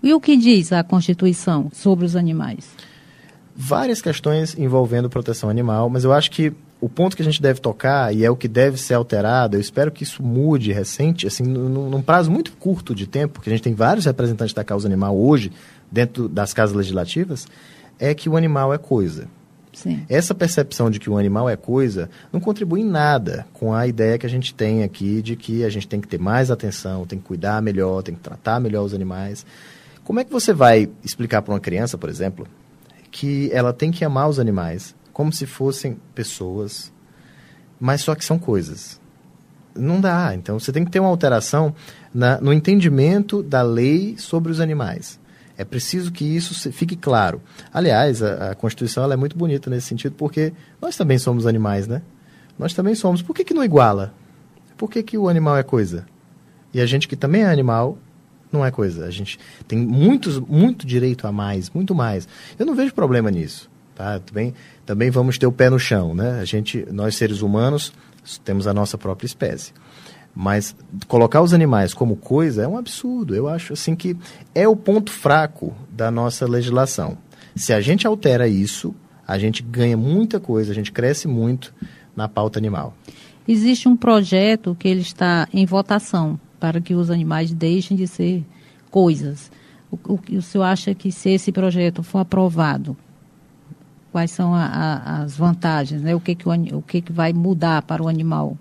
E 0.01 0.13
o 0.13 0.19
que 0.19 0.37
diz 0.37 0.71
a 0.71 0.83
Constituição 0.83 1.69
sobre 1.73 2.05
os 2.05 2.15
animais? 2.15 2.69
várias 3.61 4.01
questões 4.01 4.57
envolvendo 4.57 5.09
proteção 5.09 5.49
animal, 5.49 5.89
mas 5.89 6.05
eu 6.05 6.13
acho 6.13 6.31
que 6.31 6.53
o 6.79 6.87
ponto 6.87 7.13
que 7.13 7.21
a 7.21 7.25
gente 7.25 7.41
deve 7.41 7.59
tocar 7.59 8.15
e 8.15 8.23
é 8.23 8.31
o 8.31 8.35
que 8.37 8.47
deve 8.47 8.77
ser 8.77 8.93
alterado, 8.93 9.57
eu 9.57 9.59
espero 9.59 9.91
que 9.91 10.01
isso 10.01 10.23
mude 10.23 10.71
recente, 10.71 11.27
assim, 11.27 11.43
num, 11.43 11.89
num 11.89 12.01
prazo 12.01 12.31
muito 12.31 12.53
curto 12.53 12.95
de 12.95 13.05
tempo, 13.05 13.33
porque 13.33 13.49
a 13.49 13.51
gente 13.51 13.61
tem 13.61 13.73
vários 13.73 14.05
representantes 14.05 14.53
da 14.53 14.63
causa 14.63 14.87
animal 14.87 15.19
hoje 15.19 15.51
dentro 15.91 16.29
das 16.29 16.53
casas 16.53 16.73
legislativas, 16.73 17.49
é 17.99 18.13
que 18.13 18.29
o 18.29 18.37
animal 18.37 18.73
é 18.73 18.77
coisa. 18.77 19.27
Essa 20.09 20.35
percepção 20.35 20.89
de 20.89 20.99
que 20.99 21.09
o 21.09 21.17
animal 21.17 21.49
é 21.49 21.55
coisa 21.55 22.09
não 22.31 22.39
contribui 22.39 22.81
em 22.81 22.85
nada 22.85 23.47
com 23.53 23.73
a 23.73 23.87
ideia 23.87 24.17
que 24.17 24.25
a 24.25 24.29
gente 24.29 24.53
tem 24.53 24.83
aqui 24.83 25.21
de 25.21 25.35
que 25.35 25.63
a 25.63 25.69
gente 25.69 25.87
tem 25.87 26.01
que 26.01 26.07
ter 26.07 26.19
mais 26.19 26.51
atenção, 26.51 27.05
tem 27.05 27.19
que 27.19 27.25
cuidar 27.25 27.61
melhor, 27.61 28.03
tem 28.03 28.15
que 28.15 28.21
tratar 28.21 28.59
melhor 28.59 28.83
os 28.83 28.93
animais. 28.93 29.45
Como 30.03 30.19
é 30.19 30.23
que 30.23 30.31
você 30.31 30.53
vai 30.53 30.89
explicar 31.03 31.41
para 31.41 31.53
uma 31.53 31.59
criança, 31.59 31.97
por 31.97 32.09
exemplo, 32.09 32.47
que 33.11 33.49
ela 33.53 33.71
tem 33.71 33.91
que 33.91 34.03
amar 34.03 34.27
os 34.27 34.39
animais 34.39 34.95
como 35.13 35.31
se 35.31 35.45
fossem 35.45 35.97
pessoas, 36.15 36.91
mas 37.79 38.01
só 38.01 38.15
que 38.15 38.25
são 38.25 38.39
coisas? 38.39 38.99
Não 39.75 40.01
dá. 40.01 40.33
Então 40.33 40.59
você 40.59 40.71
tem 40.71 40.83
que 40.83 40.91
ter 40.91 40.99
uma 40.99 41.09
alteração 41.09 41.73
na, 42.13 42.41
no 42.41 42.51
entendimento 42.51 43.43
da 43.43 43.61
lei 43.61 44.15
sobre 44.17 44.51
os 44.51 44.59
animais. 44.59 45.19
É 45.59 45.65
preciso 45.65 46.09
que 46.09 46.23
isso 46.23 46.71
fique 46.71 46.95
claro. 46.95 47.41
Aliás, 47.73 48.23
a, 48.23 48.51
a 48.51 48.55
Constituição 48.55 49.11
é 49.11 49.17
muito 49.17 49.37
bonita 49.37 49.69
nesse 49.69 49.87
sentido, 49.87 50.15
porque 50.15 50.53
nós 50.81 50.95
também 50.95 51.17
somos 51.17 51.45
animais, 51.45 51.85
né? 51.85 52.01
Nós 52.57 52.73
também 52.73 52.95
somos. 52.95 53.21
Por 53.21 53.35
que, 53.35 53.43
que 53.43 53.53
não 53.53 53.61
iguala? 53.61 54.13
Por 54.77 54.89
que, 54.89 55.03
que 55.03 55.17
o 55.17 55.27
animal 55.27 55.57
é 55.57 55.63
coisa? 55.63 56.05
E 56.73 56.79
a 56.79 56.85
gente 56.85 57.09
que 57.09 57.15
também 57.17 57.41
é 57.41 57.47
animal 57.47 57.97
não 58.49 58.65
é 58.65 58.71
coisa. 58.71 59.03
A 59.03 59.11
gente 59.11 59.37
tem 59.67 59.77
muitos, 59.77 60.39
muito 60.39 60.87
direito 60.87 61.27
a 61.27 61.31
mais, 61.33 61.69
muito 61.71 61.93
mais. 61.93 62.25
Eu 62.57 62.65
não 62.65 62.73
vejo 62.73 62.93
problema 62.93 63.29
nisso. 63.29 63.69
Tá? 63.93 64.17
Também, 64.17 64.53
também 64.85 65.09
vamos 65.09 65.37
ter 65.37 65.45
o 65.45 65.51
pé 65.51 65.69
no 65.69 65.77
chão. 65.77 66.15
Né? 66.15 66.39
A 66.39 66.45
gente, 66.45 66.87
nós 66.89 67.17
seres 67.17 67.41
humanos 67.41 67.91
temos 68.45 68.65
a 68.65 68.73
nossa 68.73 68.97
própria 68.97 69.25
espécie. 69.25 69.73
Mas 70.35 70.75
colocar 71.07 71.41
os 71.41 71.53
animais 71.53 71.93
como 71.93 72.15
coisa 72.15 72.63
é 72.63 72.67
um 72.67 72.77
absurdo. 72.77 73.35
Eu 73.35 73.47
acho 73.47 73.73
assim 73.73 73.95
que 73.95 74.15
é 74.53 74.67
o 74.67 74.75
ponto 74.75 75.11
fraco 75.11 75.73
da 75.91 76.09
nossa 76.09 76.47
legislação. 76.47 77.17
Se 77.55 77.73
a 77.73 77.81
gente 77.81 78.07
altera 78.07 78.47
isso, 78.47 78.95
a 79.27 79.37
gente 79.37 79.61
ganha 79.61 79.97
muita 79.97 80.39
coisa, 80.39 80.71
a 80.71 80.75
gente 80.75 80.91
cresce 80.91 81.27
muito 81.27 81.73
na 82.15 82.27
pauta 82.27 82.57
animal. 82.57 82.93
Existe 83.47 83.89
um 83.89 83.97
projeto 83.97 84.75
que 84.77 84.87
ele 84.87 85.01
está 85.01 85.47
em 85.53 85.65
votação 85.65 86.39
para 86.59 86.79
que 86.79 86.93
os 86.93 87.09
animais 87.09 87.51
deixem 87.51 87.97
de 87.97 88.07
ser 88.07 88.45
coisas. 88.91 89.51
O, 89.91 89.97
o, 90.13 90.19
o 90.37 90.41
senhor 90.41 90.63
acha 90.65 90.93
que 90.93 91.11
se 91.11 91.31
esse 91.31 91.51
projeto 91.51 92.03
for 92.03 92.19
aprovado, 92.19 92.95
quais 94.11 94.31
são 94.31 94.53
a, 94.53 94.65
a, 94.65 95.21
as 95.21 95.35
vantagens, 95.35 96.01
né? 96.01 96.13
o, 96.13 96.19
que, 96.19 96.35
que, 96.35 96.47
o, 96.47 96.77
o 96.77 96.81
que, 96.81 97.01
que 97.01 97.11
vai 97.11 97.33
mudar 97.33 97.81
para 97.83 98.03
o 98.03 98.07
animal? 98.07 98.57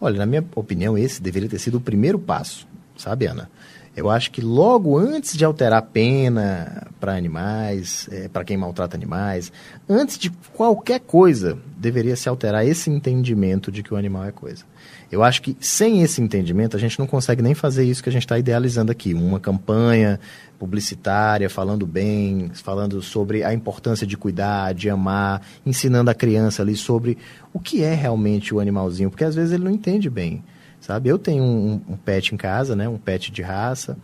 Olha, 0.00 0.18
na 0.18 0.26
minha 0.26 0.44
opinião, 0.54 0.96
esse 0.96 1.22
deveria 1.22 1.48
ter 1.48 1.58
sido 1.58 1.78
o 1.78 1.80
primeiro 1.80 2.18
passo, 2.18 2.66
sabe, 2.96 3.26
Ana? 3.26 3.50
Eu 3.96 4.10
acho 4.10 4.30
que 4.30 4.42
logo 4.42 4.98
antes 4.98 5.34
de 5.34 5.42
alterar 5.42 5.78
a 5.78 5.82
pena 5.82 6.86
para 7.00 7.16
animais, 7.16 8.06
é, 8.12 8.28
para 8.28 8.44
quem 8.44 8.54
maltrata 8.54 8.94
animais, 8.94 9.50
antes 9.88 10.18
de 10.18 10.30
qualquer 10.52 11.00
coisa, 11.00 11.58
deveria 11.78 12.14
se 12.14 12.28
alterar 12.28 12.66
esse 12.66 12.90
entendimento 12.90 13.72
de 13.72 13.82
que 13.82 13.94
o 13.94 13.96
animal 13.96 14.26
é 14.26 14.32
coisa. 14.32 14.64
Eu 15.10 15.22
acho 15.22 15.40
que 15.40 15.56
sem 15.60 16.02
esse 16.02 16.20
entendimento 16.20 16.76
a 16.76 16.80
gente 16.80 16.98
não 16.98 17.06
consegue 17.06 17.40
nem 17.40 17.54
fazer 17.54 17.84
isso 17.84 18.02
que 18.02 18.08
a 18.08 18.12
gente 18.12 18.24
está 18.24 18.38
idealizando 18.38 18.90
aqui, 18.90 19.14
uma 19.14 19.38
campanha 19.38 20.18
publicitária 20.58 21.48
falando 21.48 21.86
bem, 21.86 22.50
falando 22.54 23.00
sobre 23.00 23.44
a 23.44 23.54
importância 23.54 24.06
de 24.06 24.16
cuidar, 24.16 24.74
de 24.74 24.90
amar, 24.90 25.42
ensinando 25.64 26.10
a 26.10 26.14
criança 26.14 26.62
ali 26.62 26.74
sobre 26.74 27.16
o 27.52 27.60
que 27.60 27.84
é 27.84 27.94
realmente 27.94 28.52
o 28.52 28.58
animalzinho, 28.58 29.08
porque 29.08 29.24
às 29.24 29.34
vezes 29.34 29.52
ele 29.52 29.64
não 29.64 29.70
entende 29.70 30.10
bem, 30.10 30.42
sabe? 30.80 31.08
Eu 31.08 31.18
tenho 31.18 31.44
um, 31.44 31.80
um 31.88 31.96
pet 31.96 32.34
em 32.34 32.36
casa, 32.36 32.74
né, 32.74 32.88
um 32.88 32.98
pet 32.98 33.30
de 33.30 33.42
raça, 33.42 33.96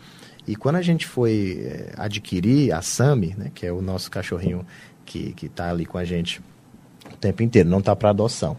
e 0.47 0.55
quando 0.55 0.77
a 0.77 0.83
gente 0.83 1.07
foi 1.07 1.63
é, 1.65 1.93
adquirir 1.97 2.73
a 2.73 2.81
Sami, 2.81 3.35
né, 3.37 3.51
que 3.53 3.67
é 3.67 3.73
o 3.73 3.83
nosso 3.83 4.11
cachorrinho 4.11 4.65
que 5.05 5.35
está 5.43 5.69
ali 5.69 5.85
com 5.85 5.99
a 5.99 6.05
gente 6.05 6.41
o 7.13 7.17
tempo 7.17 7.43
inteiro, 7.43 7.69
não 7.69 7.81
está 7.81 7.95
para 7.95 8.11
adoção 8.11 8.57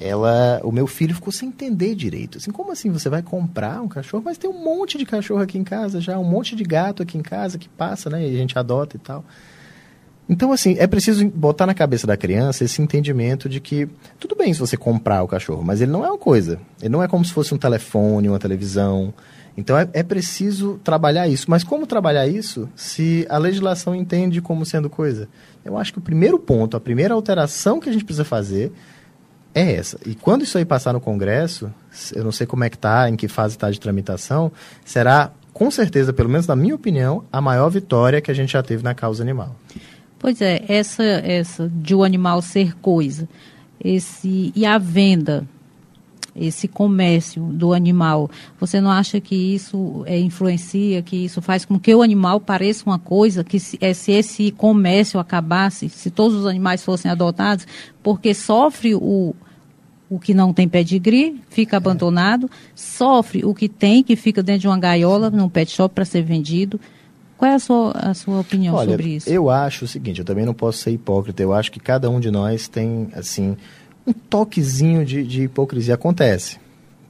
ela, 0.00 0.60
o 0.62 0.70
meu 0.70 0.86
filho 0.86 1.14
ficou 1.14 1.32
sem 1.32 1.48
entender 1.48 1.94
direito. 1.94 2.38
Assim, 2.38 2.50
como 2.50 2.72
assim 2.72 2.90
você 2.90 3.08
vai 3.08 3.22
comprar 3.22 3.80
um 3.82 3.88
cachorro? 3.88 4.22
Mas 4.24 4.38
tem 4.38 4.48
um 4.48 4.62
monte 4.62 4.96
de 4.96 5.04
cachorro 5.04 5.42
aqui 5.42 5.58
em 5.58 5.64
casa 5.64 6.00
já, 6.00 6.18
um 6.18 6.24
monte 6.24 6.54
de 6.54 6.62
gato 6.62 7.02
aqui 7.02 7.18
em 7.18 7.22
casa 7.22 7.58
que 7.58 7.68
passa, 7.68 8.08
né? 8.08 8.22
E 8.22 8.34
a 8.34 8.38
gente 8.38 8.58
adota 8.58 8.96
e 8.96 9.00
tal. 9.00 9.24
Então, 10.28 10.52
assim, 10.52 10.76
é 10.78 10.86
preciso 10.86 11.26
botar 11.28 11.66
na 11.66 11.72
cabeça 11.72 12.06
da 12.06 12.16
criança 12.16 12.62
esse 12.62 12.82
entendimento 12.82 13.48
de 13.48 13.60
que 13.60 13.88
tudo 14.20 14.36
bem 14.36 14.52
se 14.52 14.60
você 14.60 14.76
comprar 14.76 15.22
o 15.22 15.28
cachorro, 15.28 15.64
mas 15.64 15.80
ele 15.80 15.90
não 15.90 16.04
é 16.04 16.08
uma 16.08 16.18
coisa. 16.18 16.60
Ele 16.80 16.90
não 16.90 17.02
é 17.02 17.08
como 17.08 17.24
se 17.24 17.32
fosse 17.32 17.54
um 17.54 17.58
telefone, 17.58 18.28
uma 18.28 18.38
televisão. 18.38 19.12
Então, 19.56 19.76
é, 19.76 19.88
é 19.94 20.02
preciso 20.02 20.78
trabalhar 20.84 21.26
isso. 21.26 21.50
Mas 21.50 21.64
como 21.64 21.86
trabalhar 21.86 22.28
isso 22.28 22.68
se 22.76 23.26
a 23.30 23.38
legislação 23.38 23.94
entende 23.94 24.42
como 24.42 24.66
sendo 24.66 24.90
coisa? 24.90 25.28
Eu 25.64 25.78
acho 25.78 25.92
que 25.94 25.98
o 25.98 26.02
primeiro 26.02 26.38
ponto, 26.38 26.76
a 26.76 26.80
primeira 26.80 27.14
alteração 27.14 27.80
que 27.80 27.88
a 27.88 27.92
gente 27.92 28.04
precisa 28.04 28.24
fazer 28.24 28.70
é 29.54 29.72
essa. 29.74 29.98
E 30.06 30.14
quando 30.14 30.42
isso 30.42 30.58
aí 30.58 30.64
passar 30.64 30.92
no 30.92 31.00
Congresso, 31.00 31.72
eu 32.14 32.24
não 32.24 32.32
sei 32.32 32.46
como 32.46 32.64
é 32.64 32.70
que 32.70 32.76
está, 32.76 33.08
em 33.08 33.16
que 33.16 33.28
fase 33.28 33.56
está 33.56 33.70
de 33.70 33.80
tramitação, 33.80 34.52
será, 34.84 35.30
com 35.52 35.70
certeza, 35.70 36.12
pelo 36.12 36.28
menos 36.28 36.46
na 36.46 36.56
minha 36.56 36.74
opinião, 36.74 37.24
a 37.32 37.40
maior 37.40 37.68
vitória 37.68 38.20
que 38.20 38.30
a 38.30 38.34
gente 38.34 38.52
já 38.52 38.62
teve 38.62 38.82
na 38.82 38.94
causa 38.94 39.22
animal. 39.22 39.56
Pois 40.18 40.40
é, 40.40 40.62
essa, 40.68 41.02
essa 41.02 41.70
de 41.72 41.94
o 41.94 42.02
animal 42.02 42.42
ser 42.42 42.74
coisa, 42.76 43.28
esse 43.82 44.52
e 44.54 44.66
a 44.66 44.76
venda, 44.78 45.46
esse 46.40 46.68
comércio 46.68 47.42
do 47.42 47.72
animal, 47.72 48.30
você 48.58 48.80
não 48.80 48.90
acha 48.90 49.20
que 49.20 49.34
isso 49.34 50.02
é, 50.06 50.18
influencia, 50.18 51.02
que 51.02 51.16
isso 51.24 51.42
faz 51.42 51.64
com 51.64 51.78
que 51.78 51.94
o 51.94 52.02
animal 52.02 52.40
pareça 52.40 52.84
uma 52.86 52.98
coisa, 52.98 53.42
que 53.42 53.58
se, 53.58 53.78
é, 53.80 53.92
se 53.92 54.12
esse 54.12 54.50
comércio 54.52 55.18
acabasse, 55.20 55.88
se 55.88 56.10
todos 56.10 56.36
os 56.36 56.46
animais 56.46 56.84
fossem 56.84 57.10
adotados, 57.10 57.66
porque 58.02 58.34
sofre 58.34 58.94
o, 58.94 59.34
o 60.08 60.18
que 60.18 60.32
não 60.32 60.52
tem 60.52 60.68
pedigree, 60.68 61.40
fica 61.50 61.76
é. 61.76 61.78
abandonado, 61.78 62.50
sofre 62.74 63.44
o 63.44 63.54
que 63.54 63.68
tem, 63.68 64.02
que 64.02 64.16
fica 64.16 64.42
dentro 64.42 64.62
de 64.62 64.68
uma 64.68 64.78
gaiola, 64.78 65.30
num 65.30 65.48
pet 65.48 65.70
shop 65.70 65.94
para 65.94 66.04
ser 66.04 66.22
vendido. 66.22 66.80
Qual 67.36 67.48
é 67.48 67.54
a 67.54 67.58
sua, 67.60 67.92
a 67.92 68.14
sua 68.14 68.40
opinião 68.40 68.74
Olha, 68.74 68.90
sobre 68.90 69.10
isso? 69.10 69.30
Eu 69.30 69.48
acho 69.48 69.84
o 69.84 69.88
seguinte, 69.88 70.18
eu 70.18 70.24
também 70.24 70.44
não 70.44 70.54
posso 70.54 70.78
ser 70.78 70.90
hipócrita, 70.90 71.40
eu 71.40 71.52
acho 71.52 71.70
que 71.70 71.78
cada 71.78 72.10
um 72.10 72.18
de 72.18 72.32
nós 72.32 72.66
tem, 72.66 73.08
assim, 73.12 73.56
um 74.08 74.12
toquezinho 74.12 75.04
de, 75.04 75.22
de 75.24 75.42
hipocrisia. 75.42 75.94
Acontece, 75.94 76.58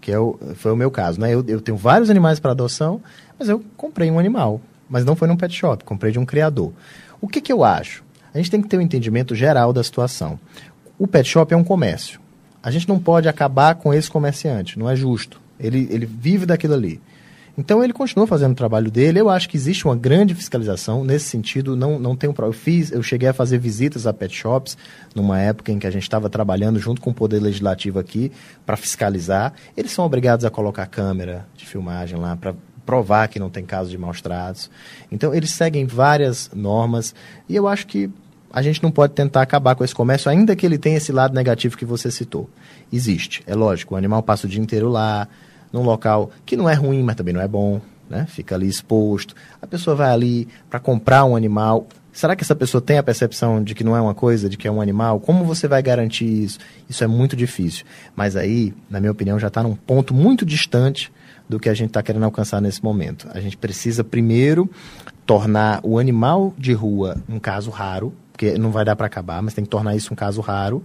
que 0.00 0.10
é 0.10 0.18
o, 0.18 0.38
foi 0.56 0.72
o 0.72 0.76
meu 0.76 0.90
caso, 0.90 1.20
né? 1.20 1.32
Eu, 1.32 1.44
eu 1.46 1.60
tenho 1.60 1.76
vários 1.76 2.10
animais 2.10 2.40
para 2.40 2.50
adoção, 2.50 3.00
mas 3.38 3.48
eu 3.48 3.62
comprei 3.76 4.10
um 4.10 4.18
animal, 4.18 4.60
mas 4.88 5.04
não 5.04 5.14
foi 5.14 5.28
num 5.28 5.36
pet 5.36 5.54
shop, 5.54 5.84
comprei 5.84 6.12
de 6.12 6.18
um 6.18 6.26
criador. 6.26 6.72
O 7.20 7.28
que, 7.28 7.40
que 7.40 7.52
eu 7.52 7.64
acho? 7.64 8.04
A 8.32 8.38
gente 8.38 8.50
tem 8.50 8.60
que 8.60 8.68
ter 8.68 8.76
um 8.76 8.82
entendimento 8.82 9.34
geral 9.34 9.72
da 9.72 9.82
situação. 9.82 10.38
O 10.98 11.06
pet 11.06 11.28
shop 11.28 11.52
é 11.52 11.56
um 11.56 11.64
comércio. 11.64 12.20
A 12.62 12.70
gente 12.70 12.88
não 12.88 12.98
pode 12.98 13.28
acabar 13.28 13.74
com 13.76 13.94
esse 13.94 14.10
comerciante, 14.10 14.78
não 14.78 14.90
é 14.90 14.96
justo. 14.96 15.40
Ele, 15.58 15.88
ele 15.90 16.06
vive 16.06 16.44
daquilo 16.44 16.74
ali. 16.74 17.00
Então 17.58 17.82
ele 17.82 17.92
continua 17.92 18.24
fazendo 18.24 18.52
o 18.52 18.54
trabalho 18.54 18.88
dele. 18.88 19.20
Eu 19.20 19.28
acho 19.28 19.48
que 19.48 19.56
existe 19.56 19.84
uma 19.84 19.96
grande 19.96 20.32
fiscalização 20.32 21.02
nesse 21.02 21.24
sentido. 21.24 21.74
Não, 21.74 21.98
não 21.98 22.14
tenho 22.14 22.32
eu 22.38 22.52
fiz, 22.52 22.92
eu 22.92 23.02
cheguei 23.02 23.28
a 23.28 23.32
fazer 23.32 23.58
visitas 23.58 24.06
a 24.06 24.12
pet 24.12 24.32
shops 24.32 24.78
numa 25.12 25.40
época 25.40 25.72
em 25.72 25.78
que 25.78 25.86
a 25.86 25.90
gente 25.90 26.04
estava 26.04 26.30
trabalhando 26.30 26.78
junto 26.78 27.00
com 27.00 27.10
o 27.10 27.14
poder 27.14 27.40
legislativo 27.40 27.98
aqui 27.98 28.30
para 28.64 28.76
fiscalizar. 28.76 29.52
Eles 29.76 29.90
são 29.90 30.04
obrigados 30.04 30.44
a 30.44 30.50
colocar 30.50 30.86
câmera 30.86 31.48
de 31.56 31.66
filmagem 31.66 32.16
lá 32.16 32.36
para 32.36 32.54
provar 32.86 33.26
que 33.26 33.40
não 33.40 33.50
tem 33.50 33.64
caso 33.64 33.90
de 33.90 33.98
maus 33.98 34.22
tratos. 34.22 34.70
Então 35.10 35.34
eles 35.34 35.50
seguem 35.50 35.84
várias 35.84 36.48
normas 36.54 37.12
e 37.48 37.56
eu 37.56 37.66
acho 37.66 37.88
que 37.88 38.08
a 38.52 38.62
gente 38.62 38.80
não 38.84 38.90
pode 38.92 39.14
tentar 39.14 39.42
acabar 39.42 39.74
com 39.74 39.82
esse 39.82 39.94
comércio, 39.94 40.30
ainda 40.30 40.54
que 40.54 40.64
ele 40.64 40.78
tenha 40.78 40.96
esse 40.96 41.10
lado 41.10 41.34
negativo 41.34 41.76
que 41.76 41.84
você 41.84 42.08
citou. 42.08 42.48
Existe, 42.90 43.42
é 43.48 43.54
lógico. 43.54 43.94
O 43.94 43.96
animal 43.98 44.22
passa 44.22 44.46
o 44.46 44.48
dia 44.48 44.62
inteiro 44.62 44.88
lá, 44.88 45.28
num 45.72 45.82
local 45.82 46.30
que 46.44 46.56
não 46.56 46.68
é 46.68 46.74
ruim, 46.74 47.02
mas 47.02 47.16
também 47.16 47.34
não 47.34 47.40
é 47.40 47.48
bom, 47.48 47.80
né? 48.08 48.26
Fica 48.28 48.54
ali 48.54 48.68
exposto. 48.68 49.34
A 49.60 49.66
pessoa 49.66 49.94
vai 49.94 50.10
ali 50.10 50.48
para 50.68 50.80
comprar 50.80 51.24
um 51.24 51.36
animal. 51.36 51.86
Será 52.12 52.34
que 52.34 52.42
essa 52.42 52.56
pessoa 52.56 52.80
tem 52.80 52.98
a 52.98 53.02
percepção 53.02 53.62
de 53.62 53.74
que 53.74 53.84
não 53.84 53.96
é 53.96 54.00
uma 54.00 54.14
coisa, 54.14 54.48
de 54.48 54.56
que 54.56 54.66
é 54.66 54.70
um 54.70 54.80
animal? 54.80 55.20
Como 55.20 55.44
você 55.44 55.68
vai 55.68 55.82
garantir 55.82 56.24
isso? 56.24 56.58
Isso 56.88 57.04
é 57.04 57.06
muito 57.06 57.36
difícil. 57.36 57.84
Mas 58.16 58.34
aí, 58.34 58.74
na 58.90 58.98
minha 58.98 59.12
opinião, 59.12 59.38
já 59.38 59.48
está 59.48 59.62
num 59.62 59.76
ponto 59.76 60.12
muito 60.12 60.44
distante 60.44 61.12
do 61.48 61.58
que 61.58 61.68
a 61.68 61.74
gente 61.74 61.88
está 61.88 62.02
querendo 62.02 62.24
alcançar 62.24 62.60
nesse 62.60 62.82
momento. 62.82 63.28
A 63.32 63.40
gente 63.40 63.56
precisa 63.56 64.02
primeiro 64.02 64.70
tornar 65.24 65.80
o 65.82 65.98
animal 65.98 66.54
de 66.58 66.72
rua 66.72 67.16
um 67.28 67.38
caso 67.38 67.70
raro, 67.70 68.12
porque 68.32 68.58
não 68.58 68.70
vai 68.70 68.84
dar 68.84 68.96
para 68.96 69.06
acabar, 69.06 69.42
mas 69.42 69.54
tem 69.54 69.64
que 69.64 69.70
tornar 69.70 69.94
isso 69.94 70.12
um 70.12 70.16
caso 70.16 70.40
raro 70.40 70.82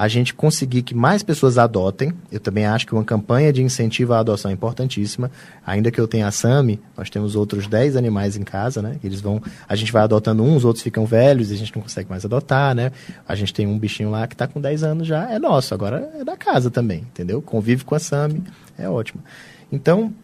a 0.00 0.08
gente 0.08 0.32
conseguir 0.32 0.80
que 0.80 0.94
mais 0.94 1.22
pessoas 1.22 1.58
adotem. 1.58 2.14
Eu 2.32 2.40
também 2.40 2.64
acho 2.64 2.86
que 2.86 2.94
uma 2.94 3.04
campanha 3.04 3.52
de 3.52 3.62
incentivo 3.62 4.14
à 4.14 4.20
adoção 4.20 4.50
é 4.50 4.54
importantíssima. 4.54 5.30
Ainda 5.66 5.90
que 5.90 6.00
eu 6.00 6.08
tenha 6.08 6.26
a 6.26 6.30
Sami, 6.30 6.80
nós 6.96 7.10
temos 7.10 7.36
outros 7.36 7.66
10 7.66 7.96
animais 7.96 8.34
em 8.34 8.42
casa, 8.42 8.80
né? 8.80 8.96
Eles 9.04 9.20
vão, 9.20 9.42
a 9.68 9.76
gente 9.76 9.92
vai 9.92 10.02
adotando 10.02 10.42
uns, 10.42 10.64
outros 10.64 10.82
ficam 10.82 11.04
velhos 11.04 11.50
e 11.50 11.54
a 11.54 11.56
gente 11.58 11.76
não 11.76 11.82
consegue 11.82 12.08
mais 12.08 12.24
adotar, 12.24 12.74
né? 12.74 12.92
A 13.28 13.34
gente 13.34 13.52
tem 13.52 13.66
um 13.66 13.78
bichinho 13.78 14.10
lá 14.10 14.26
que 14.26 14.32
está 14.32 14.46
com 14.46 14.58
10 14.58 14.84
anos 14.84 15.06
já, 15.06 15.30
é 15.30 15.38
nosso, 15.38 15.74
agora 15.74 16.10
é 16.18 16.24
da 16.24 16.34
casa 16.34 16.70
também, 16.70 17.00
entendeu? 17.00 17.42
Convive 17.42 17.84
com 17.84 17.94
a 17.94 17.98
Sami, 17.98 18.42
é 18.78 18.88
ótimo. 18.88 19.22
Então, 19.70 20.14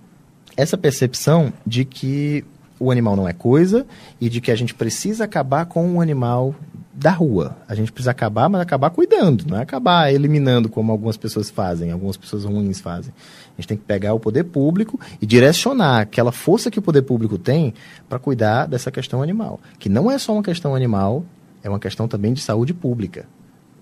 essa 0.56 0.78
percepção 0.78 1.52
de 1.66 1.84
que 1.84 2.42
o 2.80 2.90
animal 2.90 3.14
não 3.14 3.28
é 3.28 3.34
coisa 3.34 3.86
e 4.18 4.30
de 4.30 4.40
que 4.40 4.50
a 4.50 4.56
gente 4.56 4.72
precisa 4.72 5.24
acabar 5.24 5.66
com 5.66 5.96
o 5.96 6.00
animal 6.00 6.54
da 6.96 7.10
rua. 7.10 7.56
A 7.68 7.74
gente 7.74 7.92
precisa 7.92 8.10
acabar, 8.10 8.48
mas 8.48 8.62
acabar 8.62 8.88
cuidando, 8.88 9.44
não 9.46 9.58
é 9.58 9.62
acabar 9.62 10.12
eliminando 10.12 10.68
como 10.68 10.90
algumas 10.90 11.16
pessoas 11.16 11.50
fazem, 11.50 11.92
algumas 11.92 12.16
pessoas 12.16 12.44
ruins 12.44 12.80
fazem. 12.80 13.12
A 13.56 13.60
gente 13.60 13.68
tem 13.68 13.76
que 13.76 13.84
pegar 13.84 14.14
o 14.14 14.20
poder 14.20 14.44
público 14.44 14.98
e 15.20 15.26
direcionar 15.26 16.00
aquela 16.00 16.32
força 16.32 16.70
que 16.70 16.78
o 16.78 16.82
poder 16.82 17.02
público 17.02 17.36
tem 17.36 17.74
para 18.08 18.18
cuidar 18.18 18.66
dessa 18.66 18.90
questão 18.90 19.22
animal, 19.22 19.60
que 19.78 19.90
não 19.90 20.10
é 20.10 20.18
só 20.18 20.32
uma 20.32 20.42
questão 20.42 20.74
animal, 20.74 21.22
é 21.62 21.68
uma 21.68 21.78
questão 21.78 22.08
também 22.08 22.32
de 22.32 22.40
saúde 22.40 22.72
pública. 22.72 23.26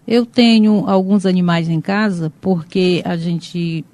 Eu 0.06 0.26
tenho 0.26 0.88
alguns 0.88 1.24
animais 1.24 1.68
em 1.68 1.80
casa 1.80 2.32
porque 2.40 3.00
a 3.04 3.16
gente 3.16 3.84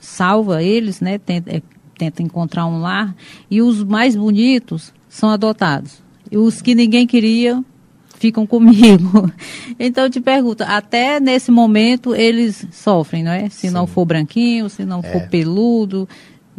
salva 0.00 0.62
eles, 0.62 1.00
né? 1.00 1.18
Tenta, 1.18 1.56
é, 1.56 1.62
tenta 1.96 2.22
encontrar 2.22 2.66
um 2.66 2.80
lar 2.80 3.14
e 3.50 3.60
os 3.60 3.84
mais 3.84 4.16
bonitos 4.16 4.92
são 5.08 5.28
adotados. 5.28 6.02
E 6.30 6.38
os 6.38 6.62
que 6.62 6.74
ninguém 6.74 7.06
queria 7.06 7.62
ficam 8.22 8.46
comigo. 8.46 9.30
Então 9.78 10.04
eu 10.04 10.10
te 10.10 10.20
pergunto, 10.20 10.62
até 10.62 11.18
nesse 11.18 11.50
momento 11.50 12.14
eles 12.14 12.66
sofrem, 12.70 13.24
não 13.24 13.32
é? 13.32 13.48
Se 13.48 13.68
Sim. 13.68 13.70
não 13.70 13.86
for 13.86 14.04
branquinho, 14.04 14.68
se 14.68 14.84
não 14.84 15.00
é. 15.00 15.10
for 15.10 15.28
peludo, 15.28 16.08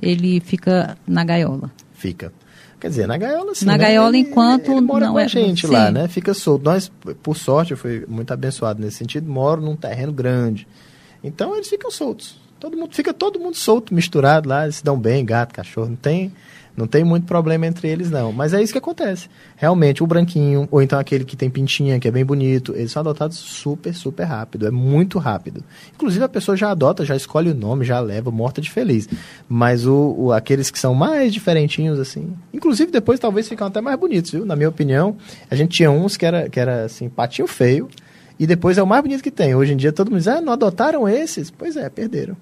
ele 0.01 0.41
fica 0.41 0.97
na 1.07 1.23
gaiola. 1.23 1.71
Fica. 1.93 2.33
Quer 2.81 2.89
dizer, 2.89 3.07
na 3.07 3.17
gaiola 3.17 3.55
sim. 3.55 3.65
Na 3.65 3.73
né? 3.73 3.77
gaiola 3.77 4.17
ele, 4.17 4.27
enquanto 4.27 4.71
ele 4.71 4.81
mora 4.81 5.05
não 5.05 5.13
com 5.13 5.19
é, 5.19 5.23
a 5.23 5.27
gente 5.27 5.67
sim. 5.67 5.71
lá, 5.71 5.89
né? 5.89 6.07
Fica 6.09 6.33
solto. 6.33 6.65
Nós, 6.65 6.91
por 7.21 7.37
sorte, 7.37 7.71
eu 7.71 7.77
fui 7.77 8.03
muito 8.07 8.33
abençoado 8.33 8.81
nesse 8.81 8.97
sentido, 8.97 9.29
moro 9.31 9.61
num 9.61 9.75
terreno 9.75 10.11
grande. 10.11 10.67
Então 11.23 11.55
eles 11.55 11.69
ficam 11.69 11.89
soltos. 11.89 12.41
Todo 12.59 12.75
mundo 12.75 12.93
fica 12.93 13.13
todo 13.13 13.39
mundo 13.39 13.55
solto, 13.55 13.93
misturado 13.93 14.49
lá, 14.49 14.63
eles 14.63 14.77
se 14.77 14.83
dão 14.83 14.99
bem, 14.99 15.23
gato, 15.23 15.53
cachorro, 15.53 15.89
não 15.89 15.95
tem 15.95 16.33
não 16.75 16.87
tem 16.87 17.03
muito 17.03 17.27
problema 17.27 17.67
entre 17.67 17.87
eles, 17.87 18.09
não. 18.09 18.31
Mas 18.31 18.53
é 18.53 18.61
isso 18.61 18.73
que 18.73 18.79
acontece. 18.79 19.29
Realmente, 19.55 20.03
o 20.03 20.07
branquinho, 20.07 20.67
ou 20.71 20.81
então 20.81 20.97
aquele 20.97 21.23
que 21.23 21.35
tem 21.35 21.49
pintinha, 21.49 21.99
que 21.99 22.07
é 22.07 22.11
bem 22.11 22.25
bonito, 22.25 22.73
eles 22.75 22.91
são 22.91 23.01
adotados 23.01 23.37
super, 23.37 23.93
super 23.93 24.23
rápido. 24.23 24.65
É 24.65 24.71
muito 24.71 25.19
rápido. 25.19 25.63
Inclusive, 25.93 26.23
a 26.25 26.29
pessoa 26.29 26.57
já 26.57 26.71
adota, 26.71 27.05
já 27.05 27.15
escolhe 27.15 27.51
o 27.51 27.55
nome, 27.55 27.85
já 27.85 27.99
leva, 27.99 28.31
morta 28.31 28.59
de 28.59 28.71
feliz. 28.71 29.07
Mas 29.47 29.85
o, 29.85 30.15
o 30.17 30.31
aqueles 30.31 30.71
que 30.71 30.79
são 30.79 30.95
mais 30.95 31.31
diferentinhos, 31.31 31.99
assim. 31.99 32.33
Inclusive, 32.51 32.91
depois 32.91 33.19
talvez 33.19 33.47
ficam 33.47 33.67
até 33.67 33.79
mais 33.79 33.99
bonitos, 33.99 34.31
viu? 34.31 34.45
Na 34.45 34.55
minha 34.55 34.69
opinião, 34.69 35.15
a 35.51 35.55
gente 35.55 35.75
tinha 35.75 35.91
uns 35.91 36.17
que 36.17 36.25
era, 36.25 36.49
que 36.49 36.59
era 36.59 36.85
assim, 36.85 37.07
patinho 37.07 37.47
feio. 37.47 37.87
E 38.39 38.47
depois 38.47 38.79
é 38.79 38.83
o 38.83 38.87
mais 38.87 39.03
bonito 39.03 39.21
que 39.21 39.29
tem. 39.29 39.53
Hoje 39.53 39.73
em 39.73 39.77
dia 39.77 39.93
todo 39.93 40.09
mundo 40.09 40.17
diz, 40.17 40.27
ah, 40.27 40.41
não 40.41 40.53
adotaram 40.53 41.07
esses? 41.07 41.51
Pois 41.51 41.77
é, 41.77 41.87
perderam. 41.87 42.35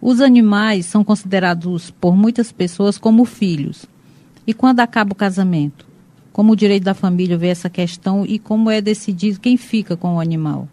Os 0.00 0.20
animais 0.20 0.86
são 0.86 1.02
considerados 1.02 1.90
por 1.90 2.16
muitas 2.16 2.52
pessoas 2.52 2.96
como 2.96 3.24
filhos. 3.24 3.84
E 4.46 4.54
quando 4.54 4.80
acaba 4.80 5.12
o 5.12 5.16
casamento? 5.16 5.86
Como 6.32 6.52
o 6.52 6.56
direito 6.56 6.84
da 6.84 6.94
família 6.94 7.36
vê 7.36 7.48
essa 7.48 7.68
questão 7.68 8.24
e 8.24 8.38
como 8.38 8.70
é 8.70 8.80
decidido 8.80 9.40
quem 9.40 9.56
fica 9.56 9.96
com 9.96 10.14
o 10.14 10.20
animal? 10.20 10.68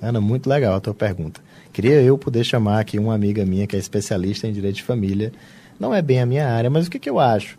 Ana, 0.00 0.22
muito 0.22 0.48
legal 0.48 0.74
a 0.74 0.80
tua 0.80 0.94
pergunta. 0.94 1.40
Queria 1.70 2.00
eu 2.00 2.16
poder 2.16 2.44
chamar 2.44 2.80
aqui 2.80 2.98
uma 2.98 3.14
amiga 3.14 3.44
minha 3.44 3.66
que 3.66 3.76
é 3.76 3.78
especialista 3.78 4.48
em 4.48 4.52
direito 4.52 4.76
de 4.76 4.82
família. 4.82 5.32
Não 5.78 5.94
é 5.94 6.00
bem 6.00 6.20
a 6.20 6.26
minha 6.26 6.48
área, 6.48 6.70
mas 6.70 6.86
o 6.86 6.90
que, 6.90 6.98
que 6.98 7.10
eu 7.10 7.20
acho? 7.20 7.58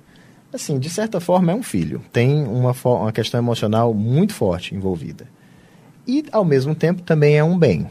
Assim, 0.52 0.80
de 0.80 0.90
certa 0.90 1.20
forma 1.20 1.52
é 1.52 1.56
um 1.56 1.64
filho. 1.64 2.02
Tem 2.12 2.44
uma, 2.44 2.76
uma 2.84 3.12
questão 3.12 3.40
emocional 3.40 3.94
muito 3.94 4.34
forte 4.34 4.74
envolvida. 4.74 5.28
E, 6.08 6.26
ao 6.32 6.44
mesmo 6.44 6.74
tempo, 6.74 7.04
também 7.04 7.38
é 7.38 7.44
um 7.44 7.58
bem 7.58 7.88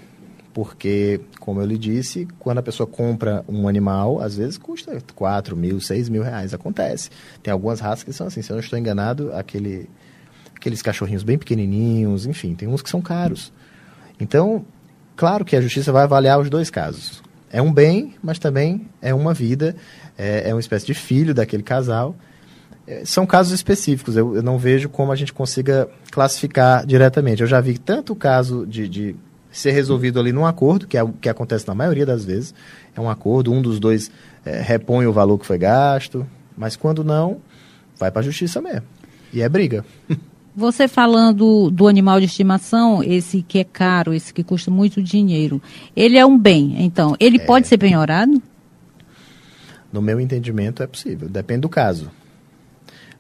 porque, 0.53 1.21
como 1.41 1.61
eu 1.61 1.67
lhe 1.67 1.79
disse, 1.79 2.29
quando 2.39 2.59
a 2.59 2.63
pessoa 2.63 2.87
compra 2.87 3.45
um 3.49 3.67
animal, 3.67 4.21
às 4.21 4.37
vezes 4.37 4.59
custa 4.59 4.99
4 5.15 5.57
mil, 5.57 5.81
6 5.81 6.09
mil 6.09 6.23
reais. 6.23 6.53
Acontece. 6.53 7.11
Tem 7.43 7.51
algumas 7.51 7.81
raças 7.81 8.05
que 8.05 8.13
são 8.13 8.27
assim, 8.27 8.43
se 8.43 8.51
eu 8.51 8.55
não 8.55 8.61
estou 8.61 8.79
enganado, 8.79 9.33
aquele, 9.35 9.89
aqueles 10.55 10.83
cachorrinhos 10.83 11.23
bem 11.23 11.39
pequenininhos, 11.39 12.27
enfim, 12.27 12.55
tem 12.55 12.69
uns 12.69 12.83
que 12.83 12.91
são 12.91 13.01
caros. 13.01 13.53
Então, 14.21 14.65
claro 15.17 15.45
que 15.45 15.57
a 15.57 15.61
justiça 15.61 15.91
vai 15.91 16.03
avaliar 16.03 16.39
os 16.39 16.51
dois 16.51 16.69
casos. 16.69 17.23
É 17.51 17.61
um 17.61 17.73
bem, 17.73 18.15
mas 18.23 18.39
também 18.39 18.89
é 19.01 19.15
uma 19.15 19.33
vida, 19.33 19.75
é, 20.19 20.51
é 20.51 20.55
uma 20.55 20.61
espécie 20.61 20.87
de 20.87 20.95
filho 20.95 21.35
daquele 21.35 21.63
casal. 21.63 22.15
É, 22.87 23.05
são 23.05 23.25
casos 23.25 23.53
específicos, 23.53 24.17
eu, 24.17 24.37
eu, 24.37 24.43
não 24.43 24.59
vejo 24.59 24.89
como 24.89 25.13
a 25.13 25.17
gente 25.17 25.33
consiga 25.33 25.89
classificar 26.11 26.85
diretamente. 26.85 27.41
Eu 27.41 27.47
já 27.47 27.61
vi 27.61 27.79
tanto 27.79 28.15
caso 28.15 28.67
de, 28.67 28.89
de 28.89 29.17
ser 29.53 29.73
resolvido 29.73 30.19
ali 30.19 30.33
num 30.33 30.47
acordo, 30.47 30.87
que 30.87 30.97
é 30.97 31.03
o 31.03 31.13
que 31.13 31.29
acontece 31.29 31.69
na 31.69 31.75
maioria 31.75 32.07
das 32.07 32.25
vezes. 32.25 32.55
É 32.97 33.01
um 33.01 33.09
acordo, 33.09 33.53
um 33.53 33.61
dos 33.61 33.79
dois 33.79 34.11
é, 34.45 34.61
repõe 34.61 35.07
o 35.07 35.13
valor 35.13 35.39
que 35.39 35.47
foi 35.47 35.59
gasto, 35.59 36.27
mas 36.57 36.75
quando 36.75 37.05
não, 37.05 37.41
vai 37.99 38.11
para 38.11 38.21
a 38.21 38.25
justiça 38.25 38.61
mesmo. 38.61 38.83
E 39.33 39.43
é 39.43 39.49
briga. 39.49 39.85
Você 40.55 40.87
falando 40.87 41.71
do 41.71 41.89
animal 41.89 42.21
de 42.21 42.27
estimação, 42.27 43.03
esse 43.03 43.41
que 43.41 43.59
é 43.59 43.65
caro, 43.65 44.13
esse 44.13 44.35
que 44.35 44.45
custa 44.45 44.71
muito 44.71 45.03
dinheiro, 45.03 45.63
ele 45.97 46.19
é 46.19 46.27
um 46.27 46.39
bem, 46.39 46.75
então, 46.85 47.17
ele 47.19 47.39
é... 47.39 47.45
pode 47.47 47.67
ser 47.67 47.79
penhorado? 47.79 48.43
No 49.91 50.03
meu 50.03 50.21
entendimento, 50.21 50.83
é 50.83 50.87
possível. 50.87 51.29
Depende 51.29 51.63
do 51.63 51.69
caso. 51.71 52.11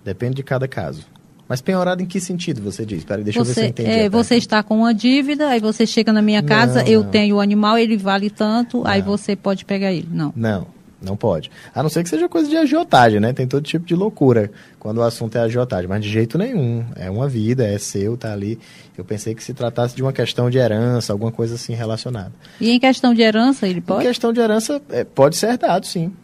Depende 0.04 0.36
de 0.36 0.42
cada 0.42 0.68
caso. 0.68 1.06
Mas 1.52 1.60
penhorado 1.60 2.02
em 2.02 2.06
que 2.06 2.18
sentido 2.18 2.62
você 2.62 2.86
diz? 2.86 3.04
Peraí, 3.04 3.22
deixa 3.22 3.38
você, 3.38 3.50
eu 3.50 3.54
ver 3.54 3.60
se 3.60 3.66
eu 3.66 3.68
entendi. 3.68 3.90
É, 3.90 4.08
você 4.08 4.36
está 4.36 4.62
com 4.62 4.78
uma 4.78 4.94
dívida, 4.94 5.48
aí 5.50 5.60
você 5.60 5.86
chega 5.86 6.10
na 6.10 6.22
minha 6.22 6.42
casa, 6.42 6.82
não, 6.82 6.88
eu 6.90 7.02
não. 7.02 7.10
tenho 7.10 7.36
o 7.36 7.40
animal, 7.40 7.76
ele 7.76 7.98
vale 7.98 8.30
tanto, 8.30 8.78
não. 8.78 8.86
aí 8.86 9.02
você 9.02 9.36
pode 9.36 9.66
pegar 9.66 9.92
ele. 9.92 10.08
Não. 10.10 10.32
Não, 10.34 10.66
não 11.02 11.14
pode. 11.14 11.50
A 11.74 11.82
não 11.82 11.90
ser 11.90 12.02
que 12.04 12.08
seja 12.08 12.26
coisa 12.26 12.48
de 12.48 12.56
agiotagem, 12.56 13.20
né? 13.20 13.34
Tem 13.34 13.46
todo 13.46 13.62
tipo 13.62 13.84
de 13.84 13.94
loucura 13.94 14.50
quando 14.78 14.96
o 14.96 15.02
assunto 15.02 15.36
é 15.36 15.42
agiotagem, 15.42 15.86
mas 15.86 16.02
de 16.02 16.08
jeito 16.08 16.38
nenhum. 16.38 16.86
É 16.96 17.10
uma 17.10 17.28
vida, 17.28 17.66
é 17.66 17.76
seu, 17.76 18.16
tá 18.16 18.32
ali. 18.32 18.58
Eu 18.96 19.04
pensei 19.04 19.34
que 19.34 19.44
se 19.44 19.52
tratasse 19.52 19.94
de 19.94 20.00
uma 20.00 20.10
questão 20.10 20.48
de 20.48 20.56
herança, 20.56 21.12
alguma 21.12 21.30
coisa 21.30 21.56
assim 21.56 21.74
relacionada. 21.74 22.32
E 22.62 22.70
em 22.70 22.80
questão 22.80 23.12
de 23.12 23.20
herança, 23.20 23.68
ele 23.68 23.82
pode? 23.82 24.04
Em 24.04 24.08
questão 24.08 24.32
de 24.32 24.40
herança, 24.40 24.80
é, 24.88 25.04
pode 25.04 25.36
ser 25.36 25.50
herdado, 25.50 25.86
sim. 25.86 26.14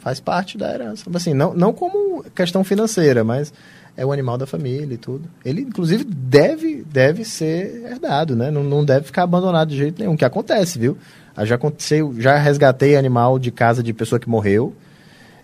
Faz 0.00 0.18
parte 0.18 0.58
da 0.58 0.74
herança. 0.74 1.08
Assim, 1.14 1.34
não, 1.34 1.54
não 1.54 1.72
como 1.72 2.24
questão 2.34 2.64
financeira, 2.64 3.22
mas 3.22 3.52
é 3.96 4.04
o 4.04 4.12
animal 4.12 4.36
da 4.36 4.46
família 4.46 4.94
e 4.94 4.98
tudo. 4.98 5.28
Ele, 5.44 5.62
inclusive, 5.62 6.04
deve, 6.04 6.84
deve 6.84 7.24
ser 7.24 7.84
herdado, 7.90 8.36
né? 8.36 8.50
Não, 8.50 8.62
não 8.62 8.84
deve 8.84 9.06
ficar 9.06 9.22
abandonado 9.22 9.70
de 9.70 9.76
jeito 9.76 9.98
nenhum, 9.98 10.16
que 10.16 10.24
acontece, 10.24 10.78
viu? 10.78 10.98
Ah, 11.34 11.44
já 11.44 11.54
aconteceu, 11.54 12.14
já 12.18 12.36
resgatei 12.36 12.96
animal 12.96 13.38
de 13.38 13.50
casa 13.50 13.82
de 13.82 13.92
pessoa 13.92 14.18
que 14.18 14.28
morreu, 14.28 14.74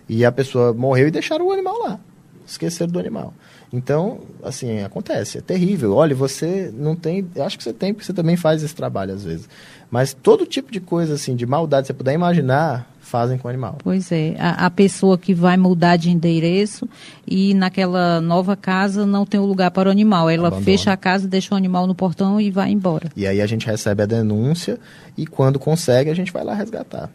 e 0.07 0.23
a 0.23 0.31
pessoa 0.31 0.73
morreu 0.73 1.07
e 1.07 1.11
deixaram 1.11 1.47
o 1.47 1.51
animal 1.51 1.79
lá. 1.79 1.99
Esqueceram 2.45 2.91
do 2.91 2.99
animal. 2.99 3.33
Então, 3.71 4.19
assim, 4.43 4.81
acontece, 4.81 5.39
é 5.39 5.41
terrível. 5.41 5.95
Olha, 5.95 6.15
você 6.15 6.71
não 6.71 6.95
tem. 6.95 7.27
Acho 7.39 7.57
que 7.57 7.63
você 7.63 7.73
tem, 7.73 7.93
porque 7.93 8.05
você 8.05 8.13
também 8.13 8.35
faz 8.35 8.61
esse 8.61 8.75
trabalho 8.75 9.13
às 9.13 9.23
vezes. 9.23 9.49
Mas 9.89 10.13
todo 10.13 10.45
tipo 10.45 10.71
de 10.71 10.79
coisa, 10.79 11.15
assim, 11.15 11.35
de 11.35 11.45
maldade, 11.45 11.87
você 11.87 11.93
puder 11.93 12.13
imaginar, 12.13 12.87
fazem 12.99 13.37
com 13.37 13.47
o 13.47 13.49
animal. 13.49 13.77
Pois 13.83 14.11
é, 14.11 14.35
a, 14.39 14.65
a, 14.65 14.69
pessoa 14.69 15.17
que 15.17 15.33
vai 15.33 15.57
mudar 15.57 15.97
de 15.97 16.09
endereço 16.09 16.87
e 17.27 17.53
naquela 17.53 18.19
nova 18.21 18.55
casa 18.55 19.05
não 19.05 19.25
tem 19.25 19.39
o 19.39 19.43
um 19.43 19.45
lugar 19.45 19.71
para 19.71 19.89
o 19.89 19.91
animal. 19.91 20.29
Ela 20.29 20.47
Abandona. 20.47 20.65
fecha 20.65 20.91
a 20.91 20.97
casa, 20.97 21.27
deixa 21.27 21.53
o 21.53 21.57
animal 21.57 21.85
no 21.85 21.93
portão 21.93 22.39
e 22.39 22.49
vai 22.49 22.71
embora. 22.71 23.09
E 23.15 23.27
aí 23.27 23.41
a 23.41 23.45
gente 23.45 23.65
recebe 23.65 24.03
a 24.03 24.05
denúncia 24.05 24.79
e 25.17 25.25
quando 25.25 25.59
consegue 25.59 26.09
a 26.09 26.15
gente 26.15 26.31
vai 26.31 26.43
lá 26.43 26.53
resgatar. 26.53 27.09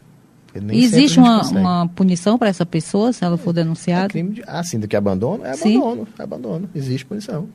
Existe 0.71 1.19
uma, 1.19 1.41
uma, 1.43 1.87
punição 1.87 2.37
para 2.37 2.49
essa 2.49 2.65
pessoa 2.65 3.13
se 3.13 3.23
ela 3.23 3.37
for 3.37 3.53
denunciada? 3.53 4.05
É 4.05 4.09
crime 4.09 4.31
de, 4.31 4.43
ah, 4.47 4.63
sim, 4.63 4.79
do 4.79 4.87
que 4.87 4.95
abandono? 4.95 5.45
É 5.45 5.53
abandono, 5.53 6.07
é 6.17 6.23
abandono. 6.23 6.69
Existe 6.73 7.05
punição. 7.05 7.47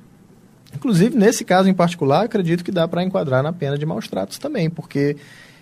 Inclusive, 0.74 1.16
nesse 1.16 1.44
caso 1.44 1.68
em 1.68 1.74
particular, 1.74 2.24
acredito 2.24 2.64
que 2.64 2.72
dá 2.72 2.86
para 2.86 3.02
enquadrar 3.02 3.42
na 3.42 3.52
pena 3.52 3.78
de 3.78 3.86
maus 3.86 4.08
tratos 4.08 4.38
também, 4.38 4.68
porque 4.68 5.16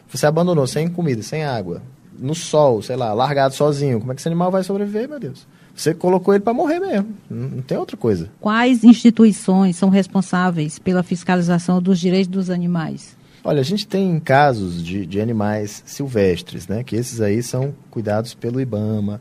você 0.09 0.27
abandonou 0.27 0.67
sem 0.67 0.89
comida, 0.89 1.23
sem 1.23 1.45
água, 1.45 1.83
no 2.19 2.35
sol, 2.35 2.83
sei 2.83 2.97
lá, 2.97 3.13
largado 3.13 3.55
sozinho, 3.55 4.01
como 4.01 4.13
é 4.13 4.15
que 4.15 4.21
esse 4.21 4.29
animal 4.29 4.51
vai 4.51 4.63
sobreviver, 4.63 5.09
meu 5.09 5.19
Deus? 5.19 5.47
Você 5.75 5.95
colocou 5.95 6.35
ele 6.35 6.43
para 6.43 6.53
morrer 6.53 6.79
mesmo, 6.81 7.09
não 7.31 7.63
tem 7.63 7.79
outra 7.79 7.97
coisa. 7.97 8.31
Quais 8.41 8.85
instituições 8.85 9.77
são 9.77 9.89
responsáveis 9.89 10.79
pela 10.79 11.03
fiscalização 11.03 11.81
dos 11.81 11.99
direitos 11.99 12.29
dos 12.29 12.51
animais? 12.51 13.17
Olha, 13.45 13.61
a 13.61 13.65
gente 13.65 13.87
tem 13.87 14.21
casos 14.21 14.83
de, 14.85 15.05
de 15.05 15.21
animais 15.21 15.83
silvestres, 15.85 16.69
né? 16.69 16.85
Que 16.85 16.95
esses 16.95 17.21
aí 17.21 17.43
são 17.43 17.75
cuidados 17.91 18.35
pelo 18.35 18.61
IBAMA. 18.61 19.21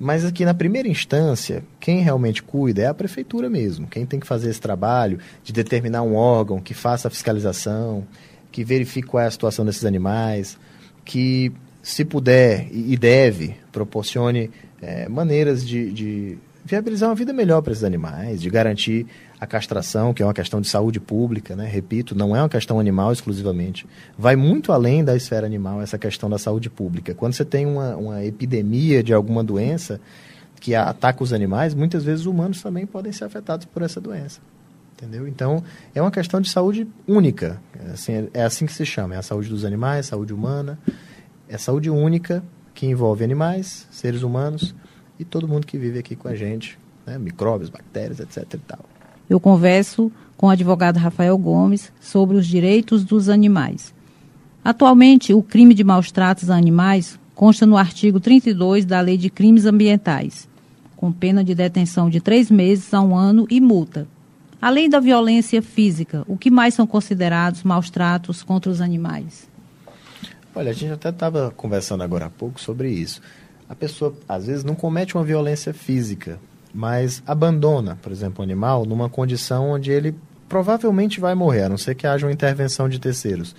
Mas 0.00 0.24
aqui 0.24 0.44
na 0.44 0.52
primeira 0.52 0.88
instância, 0.88 1.62
quem 1.78 2.00
realmente 2.00 2.42
cuida 2.42 2.82
é 2.82 2.86
a 2.86 2.94
prefeitura 2.94 3.48
mesmo. 3.48 3.86
Quem 3.86 4.04
tem 4.04 4.18
que 4.18 4.26
fazer 4.26 4.50
esse 4.50 4.60
trabalho 4.60 5.20
de 5.44 5.52
determinar 5.52 6.02
um 6.02 6.16
órgão 6.16 6.60
que 6.60 6.74
faça 6.74 7.06
a 7.06 7.10
fiscalização, 7.10 8.04
que 8.50 8.64
verifique 8.64 9.06
qual 9.06 9.22
é 9.22 9.26
a 9.26 9.30
situação 9.30 9.64
desses 9.64 9.84
animais, 9.84 10.58
que, 11.04 11.52
se 11.80 12.04
puder 12.04 12.66
e 12.72 12.96
deve, 12.96 13.54
proporcione 13.70 14.50
é, 14.80 15.08
maneiras 15.08 15.64
de, 15.64 15.92
de 15.92 16.38
viabilizar 16.64 17.08
uma 17.08 17.14
vida 17.14 17.32
melhor 17.32 17.62
para 17.62 17.72
esses 17.72 17.84
animais, 17.84 18.42
de 18.42 18.50
garantir 18.50 19.06
a 19.42 19.46
castração, 19.46 20.14
que 20.14 20.22
é 20.22 20.24
uma 20.24 20.32
questão 20.32 20.60
de 20.60 20.68
saúde 20.68 21.00
pública, 21.00 21.56
né? 21.56 21.66
repito, 21.66 22.14
não 22.14 22.36
é 22.36 22.40
uma 22.40 22.48
questão 22.48 22.78
animal 22.78 23.12
exclusivamente. 23.12 23.84
Vai 24.16 24.36
muito 24.36 24.70
além 24.70 25.02
da 25.04 25.16
esfera 25.16 25.44
animal 25.44 25.82
essa 25.82 25.98
questão 25.98 26.30
da 26.30 26.38
saúde 26.38 26.70
pública. 26.70 27.12
Quando 27.12 27.32
você 27.32 27.44
tem 27.44 27.66
uma, 27.66 27.96
uma 27.96 28.24
epidemia 28.24 29.02
de 29.02 29.12
alguma 29.12 29.42
doença 29.42 30.00
que 30.60 30.76
ataca 30.76 31.24
os 31.24 31.32
animais, 31.32 31.74
muitas 31.74 32.04
vezes 32.04 32.20
os 32.20 32.26
humanos 32.26 32.62
também 32.62 32.86
podem 32.86 33.10
ser 33.10 33.24
afetados 33.24 33.66
por 33.66 33.82
essa 33.82 34.00
doença. 34.00 34.40
Entendeu? 34.92 35.26
Então, 35.26 35.64
é 35.92 36.00
uma 36.00 36.12
questão 36.12 36.40
de 36.40 36.48
saúde 36.48 36.86
única. 37.04 37.60
É 37.84 37.90
assim, 37.90 38.28
é 38.32 38.44
assim 38.44 38.64
que 38.64 38.72
se 38.72 38.86
chama. 38.86 39.16
É 39.16 39.18
a 39.18 39.22
saúde 39.22 39.48
dos 39.48 39.64
animais, 39.64 40.06
saúde 40.06 40.32
humana. 40.32 40.78
É 41.48 41.58
saúde 41.58 41.90
única 41.90 42.44
que 42.72 42.86
envolve 42.86 43.24
animais, 43.24 43.88
seres 43.90 44.22
humanos 44.22 44.72
e 45.18 45.24
todo 45.24 45.48
mundo 45.48 45.66
que 45.66 45.76
vive 45.76 45.98
aqui 45.98 46.14
com 46.14 46.28
a 46.28 46.36
gente, 46.36 46.78
né? 47.04 47.18
micróbios, 47.18 47.70
bactérias, 47.70 48.20
etc. 48.20 48.54
E 48.54 48.58
tal. 48.58 48.91
Eu 49.32 49.40
converso 49.40 50.12
com 50.36 50.48
o 50.48 50.50
advogado 50.50 50.98
Rafael 50.98 51.38
Gomes 51.38 51.90
sobre 51.98 52.36
os 52.36 52.46
direitos 52.46 53.02
dos 53.02 53.30
animais. 53.30 53.94
Atualmente, 54.62 55.32
o 55.32 55.42
crime 55.42 55.72
de 55.72 55.82
maus 55.82 56.12
tratos 56.12 56.50
a 56.50 56.54
animais 56.54 57.18
consta 57.34 57.64
no 57.64 57.78
artigo 57.78 58.20
32 58.20 58.84
da 58.84 59.00
Lei 59.00 59.16
de 59.16 59.30
Crimes 59.30 59.64
Ambientais, 59.64 60.46
com 60.94 61.10
pena 61.10 61.42
de 61.42 61.54
detenção 61.54 62.10
de 62.10 62.20
três 62.20 62.50
meses 62.50 62.92
a 62.92 63.00
um 63.00 63.16
ano 63.16 63.46
e 63.48 63.58
multa. 63.58 64.06
Além 64.60 64.90
da 64.90 65.00
violência 65.00 65.62
física, 65.62 66.24
o 66.28 66.36
que 66.36 66.50
mais 66.50 66.74
são 66.74 66.86
considerados 66.86 67.62
maus 67.62 67.88
tratos 67.88 68.42
contra 68.42 68.70
os 68.70 68.82
animais? 68.82 69.48
Olha, 70.54 70.72
a 70.72 70.74
gente 70.74 70.92
até 70.92 71.08
estava 71.08 71.50
conversando 71.56 72.02
agora 72.02 72.26
há 72.26 72.30
pouco 72.30 72.60
sobre 72.60 72.90
isso. 72.90 73.22
A 73.66 73.74
pessoa, 73.74 74.14
às 74.28 74.46
vezes, 74.46 74.62
não 74.62 74.74
comete 74.74 75.14
uma 75.14 75.24
violência 75.24 75.72
física, 75.72 76.38
mas 76.72 77.22
abandona, 77.26 77.96
por 78.00 78.10
exemplo, 78.12 78.40
o 78.40 78.42
animal 78.42 78.84
numa 78.84 79.08
condição 79.08 79.70
onde 79.70 79.90
ele 79.90 80.14
provavelmente 80.48 81.20
vai 81.20 81.34
morrer, 81.34 81.64
a 81.64 81.68
não 81.68 81.78
ser 81.78 81.94
que 81.94 82.06
haja 82.06 82.26
uma 82.26 82.32
intervenção 82.32 82.88
de 82.88 82.98
terceiros. 82.98 83.54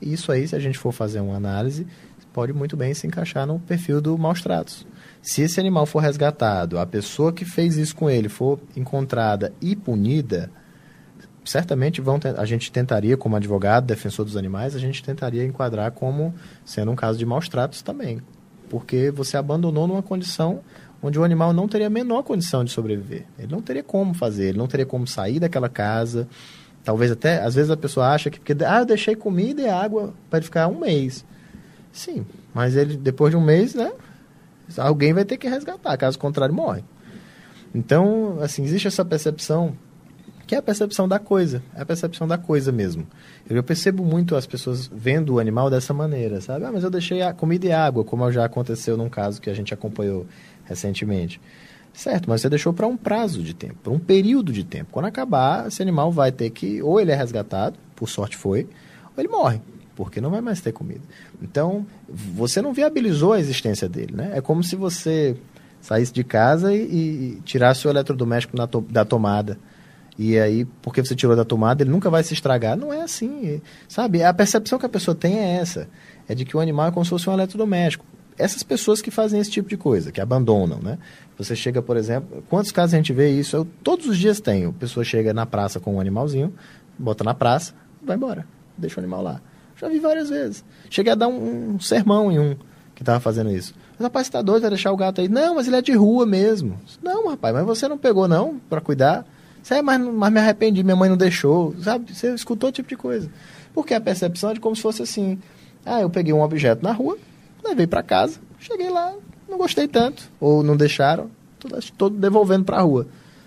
Isso 0.00 0.32
aí, 0.32 0.46
se 0.46 0.56
a 0.56 0.58
gente 0.58 0.78
for 0.78 0.92
fazer 0.92 1.20
uma 1.20 1.36
análise, 1.36 1.86
pode 2.32 2.52
muito 2.52 2.76
bem 2.76 2.94
se 2.94 3.06
encaixar 3.06 3.46
no 3.46 3.60
perfil 3.60 4.00
do 4.00 4.16
maus 4.18 4.42
tratos. 4.42 4.86
Se 5.20 5.42
esse 5.42 5.60
animal 5.60 5.86
for 5.86 6.00
resgatado, 6.00 6.78
a 6.78 6.86
pessoa 6.86 7.32
que 7.32 7.44
fez 7.44 7.76
isso 7.76 7.94
com 7.94 8.10
ele 8.10 8.28
for 8.28 8.58
encontrada 8.76 9.52
e 9.60 9.76
punida, 9.76 10.50
certamente 11.44 12.00
vão 12.00 12.18
a 12.36 12.44
gente 12.44 12.72
tentaria, 12.72 13.16
como 13.16 13.36
advogado, 13.36 13.86
defensor 13.86 14.24
dos 14.24 14.36
animais, 14.36 14.74
a 14.74 14.78
gente 14.78 15.02
tentaria 15.02 15.44
enquadrar 15.44 15.92
como 15.92 16.34
sendo 16.64 16.90
um 16.90 16.96
caso 16.96 17.18
de 17.18 17.26
maus 17.26 17.48
tratos 17.48 17.82
também. 17.82 18.20
Porque 18.68 19.10
você 19.10 19.36
abandonou 19.36 19.86
numa 19.86 20.02
condição 20.02 20.60
onde 21.02 21.18
o 21.18 21.24
animal 21.24 21.52
não 21.52 21.66
teria 21.66 21.88
a 21.88 21.90
menor 21.90 22.22
condição 22.22 22.64
de 22.64 22.70
sobreviver. 22.70 23.24
Ele 23.38 23.50
não 23.50 23.60
teria 23.60 23.82
como 23.82 24.14
fazer, 24.14 24.50
ele 24.50 24.58
não 24.58 24.68
teria 24.68 24.86
como 24.86 25.06
sair 25.06 25.40
daquela 25.40 25.68
casa. 25.68 26.28
Talvez 26.84 27.10
até, 27.10 27.42
às 27.42 27.54
vezes 27.54 27.70
a 27.70 27.76
pessoa 27.76 28.08
acha 28.08 28.30
que, 28.30 28.38
porque, 28.38 28.56
ah, 28.64 28.80
eu 28.80 28.86
deixei 28.86 29.14
comida 29.16 29.62
e 29.62 29.68
água 29.68 30.14
para 30.30 30.38
ele 30.38 30.44
ficar 30.44 30.68
um 30.68 30.78
mês. 30.78 31.24
Sim, 31.92 32.24
mas 32.54 32.76
ele, 32.76 32.96
depois 32.96 33.30
de 33.30 33.36
um 33.36 33.40
mês, 33.40 33.74
né, 33.74 33.92
alguém 34.78 35.12
vai 35.12 35.24
ter 35.24 35.36
que 35.36 35.48
resgatar, 35.48 35.96
caso 35.96 36.18
contrário, 36.18 36.54
morre. 36.54 36.82
Então, 37.74 38.38
assim, 38.40 38.64
existe 38.64 38.88
essa 38.88 39.04
percepção 39.04 39.76
que 40.46 40.54
é 40.54 40.58
a 40.58 40.62
percepção 40.62 41.08
da 41.08 41.18
coisa, 41.18 41.62
é 41.74 41.80
a 41.80 41.86
percepção 41.86 42.28
da 42.28 42.36
coisa 42.36 42.70
mesmo. 42.70 43.06
Eu 43.48 43.62
percebo 43.62 44.04
muito 44.04 44.36
as 44.36 44.44
pessoas 44.44 44.86
vendo 44.86 45.34
o 45.34 45.38
animal 45.38 45.70
dessa 45.70 45.94
maneira, 45.94 46.40
sabe? 46.40 46.64
Ah, 46.64 46.70
mas 46.72 46.84
eu 46.84 46.90
deixei 46.90 47.22
a 47.22 47.32
comida 47.32 47.66
e 47.66 47.72
água, 47.72 48.04
como 48.04 48.30
já 48.30 48.44
aconteceu 48.44 48.96
num 48.96 49.08
caso 49.08 49.40
que 49.40 49.48
a 49.48 49.54
gente 49.54 49.72
acompanhou 49.72 50.26
recentemente. 50.64 51.40
Certo, 51.92 52.28
mas 52.28 52.40
você 52.40 52.48
deixou 52.48 52.72
para 52.72 52.86
um 52.86 52.96
prazo 52.96 53.42
de 53.42 53.52
tempo, 53.52 53.76
para 53.82 53.92
um 53.92 53.98
período 53.98 54.52
de 54.52 54.64
tempo. 54.64 54.90
Quando 54.90 55.06
acabar, 55.06 55.68
esse 55.68 55.82
animal 55.82 56.10
vai 56.10 56.32
ter 56.32 56.48
que, 56.50 56.82
ou 56.82 56.98
ele 56.98 57.12
é 57.12 57.14
resgatado, 57.14 57.78
por 57.94 58.08
sorte 58.08 58.36
foi, 58.36 58.66
ou 59.14 59.22
ele 59.22 59.28
morre, 59.28 59.60
porque 59.94 60.20
não 60.20 60.30
vai 60.30 60.40
mais 60.40 60.60
ter 60.60 60.72
comida. 60.72 61.02
Então, 61.40 61.86
você 62.08 62.62
não 62.62 62.72
viabilizou 62.72 63.34
a 63.34 63.40
existência 63.40 63.88
dele, 63.88 64.14
né? 64.14 64.32
É 64.34 64.40
como 64.40 64.64
se 64.64 64.74
você 64.74 65.36
saísse 65.82 66.12
de 66.12 66.24
casa 66.24 66.74
e, 66.74 66.80
e 66.80 67.40
tirasse 67.44 67.86
o 67.86 67.90
eletrodoméstico 67.90 68.56
to, 68.66 68.80
da 68.80 69.04
tomada. 69.04 69.58
E 70.18 70.38
aí, 70.38 70.64
porque 70.80 71.04
você 71.04 71.14
tirou 71.14 71.36
da 71.36 71.44
tomada, 71.44 71.82
ele 71.82 71.90
nunca 71.90 72.08
vai 72.08 72.22
se 72.22 72.32
estragar. 72.32 72.76
Não 72.76 72.92
é 72.92 73.02
assim, 73.02 73.60
sabe? 73.88 74.22
A 74.22 74.32
percepção 74.32 74.78
que 74.78 74.86
a 74.86 74.88
pessoa 74.88 75.14
tem 75.14 75.38
é 75.38 75.56
essa. 75.56 75.88
É 76.28 76.34
de 76.34 76.44
que 76.44 76.56
o 76.56 76.60
animal 76.60 76.88
é 76.88 76.90
como 76.90 77.04
se 77.04 77.10
fosse 77.10 77.28
um 77.28 77.32
eletrodoméstico 77.32 78.04
essas 78.42 78.62
pessoas 78.62 79.00
que 79.00 79.10
fazem 79.10 79.40
esse 79.40 79.50
tipo 79.50 79.68
de 79.68 79.76
coisa, 79.76 80.10
que 80.10 80.20
abandonam, 80.20 80.78
né? 80.80 80.98
Você 81.38 81.54
chega, 81.54 81.80
por 81.80 81.96
exemplo, 81.96 82.42
quantos 82.48 82.72
casos 82.72 82.94
a 82.94 82.96
gente 82.96 83.12
vê 83.12 83.30
isso? 83.30 83.56
Eu, 83.56 83.64
todos 83.84 84.06
os 84.06 84.18
dias 84.18 84.40
tenho. 84.40 84.70
A 84.70 84.72
pessoa 84.72 85.04
chega 85.04 85.32
na 85.32 85.46
praça 85.46 85.78
com 85.78 85.94
um 85.94 86.00
animalzinho, 86.00 86.52
bota 86.98 87.22
na 87.22 87.34
praça, 87.34 87.72
vai 88.02 88.16
embora, 88.16 88.46
deixa 88.76 89.00
o 89.00 89.02
animal 89.02 89.22
lá. 89.22 89.40
Já 89.80 89.88
vi 89.88 89.98
várias 89.98 90.28
vezes. 90.28 90.64
Cheguei 90.90 91.12
a 91.12 91.14
dar 91.14 91.28
um, 91.28 91.74
um 91.74 91.80
sermão 91.80 92.32
em 92.32 92.38
um 92.38 92.56
que 92.94 93.02
estava 93.02 93.20
fazendo 93.20 93.50
isso. 93.50 93.74
Mas, 93.92 94.02
rapaz, 94.02 94.26
você 94.26 94.32
tá 94.32 94.42
doido, 94.42 94.62
vai 94.62 94.70
deixar 94.70 94.92
o 94.92 94.96
gato 94.96 95.20
aí? 95.20 95.28
Não, 95.28 95.54
mas 95.54 95.66
ele 95.66 95.76
é 95.76 95.82
de 95.82 95.92
rua 95.92 96.26
mesmo. 96.26 96.78
Não, 97.02 97.28
rapaz, 97.28 97.54
mas 97.54 97.64
você 97.64 97.86
não 97.86 97.96
pegou, 97.96 98.26
não, 98.26 98.60
para 98.68 98.80
cuidar? 98.80 99.24
Você 99.62 99.74
é, 99.74 99.82
mas, 99.82 100.00
mas 100.00 100.32
me 100.32 100.40
arrependi, 100.40 100.82
minha 100.82 100.96
mãe 100.96 101.08
não 101.08 101.16
deixou. 101.16 101.74
Sabe? 101.80 102.12
Você 102.12 102.34
escutou 102.34 102.70
o 102.70 102.72
tipo 102.72 102.88
de 102.88 102.96
coisa. 102.96 103.30
Porque 103.72 103.94
a 103.94 104.00
percepção 104.00 104.50
é 104.50 104.54
de 104.54 104.60
como 104.60 104.74
se 104.74 104.82
fosse 104.82 105.02
assim. 105.02 105.38
Ah, 105.86 106.00
eu 106.00 106.10
peguei 106.10 106.32
um 106.32 106.42
objeto 106.42 106.82
na 106.82 106.92
rua, 106.92 107.16
levei 107.64 107.86
para 107.86 108.02
casa, 108.02 108.40
cheguei 108.58 108.90
lá, 108.90 109.14
não 109.48 109.58
gostei 109.58 109.86
tanto, 109.86 110.30
ou 110.40 110.62
não 110.62 110.76
deixaram, 110.76 111.30
todo 111.96 112.16
devolvendo 112.16 112.64
para 112.64 112.78
a 112.78 112.82
rua. 112.82 113.06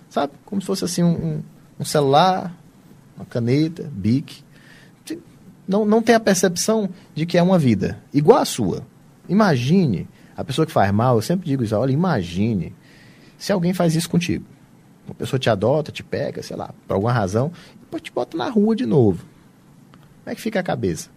Sabe? 0.10 0.34
Como 0.46 0.62
se 0.62 0.68
fosse 0.68 0.86
assim 0.86 1.04
um, 1.04 1.42
um 1.80 1.86
celular, 1.86 2.56
uma 3.16 3.26
caneta, 3.26 3.90
bique. 3.92 4.44
Não, 5.68 5.84
não 5.84 6.02
tem 6.02 6.14
a 6.14 6.20
percepção 6.20 6.90
de 7.16 7.26
que 7.26 7.38
é 7.38 7.44
uma 7.44 7.58
vida 7.58 7.98
igual 8.14 8.40
a 8.40 8.46
sua. 8.46 8.86
Imagine, 9.28 10.08
a 10.38 10.44
pessoa 10.44 10.66
que 10.66 10.72
faz 10.72 10.92
mal, 10.92 11.16
eu 11.16 11.22
sempre 11.22 11.48
digo 11.48 11.64
isso, 11.64 11.76
olha, 11.76 11.92
imagine 11.92 12.74
se 13.38 13.52
alguém 13.52 13.74
faz 13.74 13.96
isso 13.96 14.10
contigo. 14.10 14.46
Uma 15.08 15.16
pessoa 15.16 15.40
te 15.40 15.50
adota, 15.50 15.92
te 15.92 16.04
pega, 16.04 16.42
sei 16.42 16.56
lá, 16.56 16.74
por 16.88 16.94
alguma 16.94 17.12
razão, 17.12 17.52
e 17.76 17.80
depois 17.80 18.02
te 18.02 18.12
bota 18.12 18.38
na 18.38 18.50
rua 18.50 18.76
de 18.76 18.86
novo. 18.86 19.26
Como 20.24 20.32
é 20.32 20.36
que 20.36 20.42
fica 20.42 20.60
a 20.60 20.64
cabeça? 20.64 21.10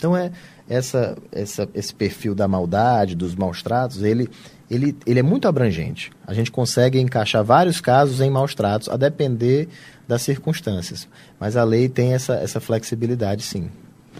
Então 0.00 0.16
é 0.16 0.32
essa, 0.66 1.14
essa, 1.30 1.68
esse 1.74 1.94
perfil 1.94 2.34
da 2.34 2.48
maldade, 2.48 3.14
dos 3.14 3.34
maus 3.34 3.62
tratos, 3.62 4.02
ele, 4.02 4.30
ele, 4.70 4.96
ele 5.04 5.20
é 5.20 5.22
muito 5.22 5.46
abrangente. 5.46 6.10
A 6.26 6.32
gente 6.32 6.50
consegue 6.50 6.98
encaixar 6.98 7.44
vários 7.44 7.82
casos 7.82 8.18
em 8.22 8.30
maus 8.30 8.54
tratos, 8.54 8.88
a 8.88 8.96
depender 8.96 9.68
das 10.08 10.22
circunstâncias. 10.22 11.06
Mas 11.38 11.54
a 11.54 11.64
lei 11.64 11.86
tem 11.86 12.14
essa, 12.14 12.34
essa 12.34 12.60
flexibilidade, 12.60 13.42
sim. 13.42 13.68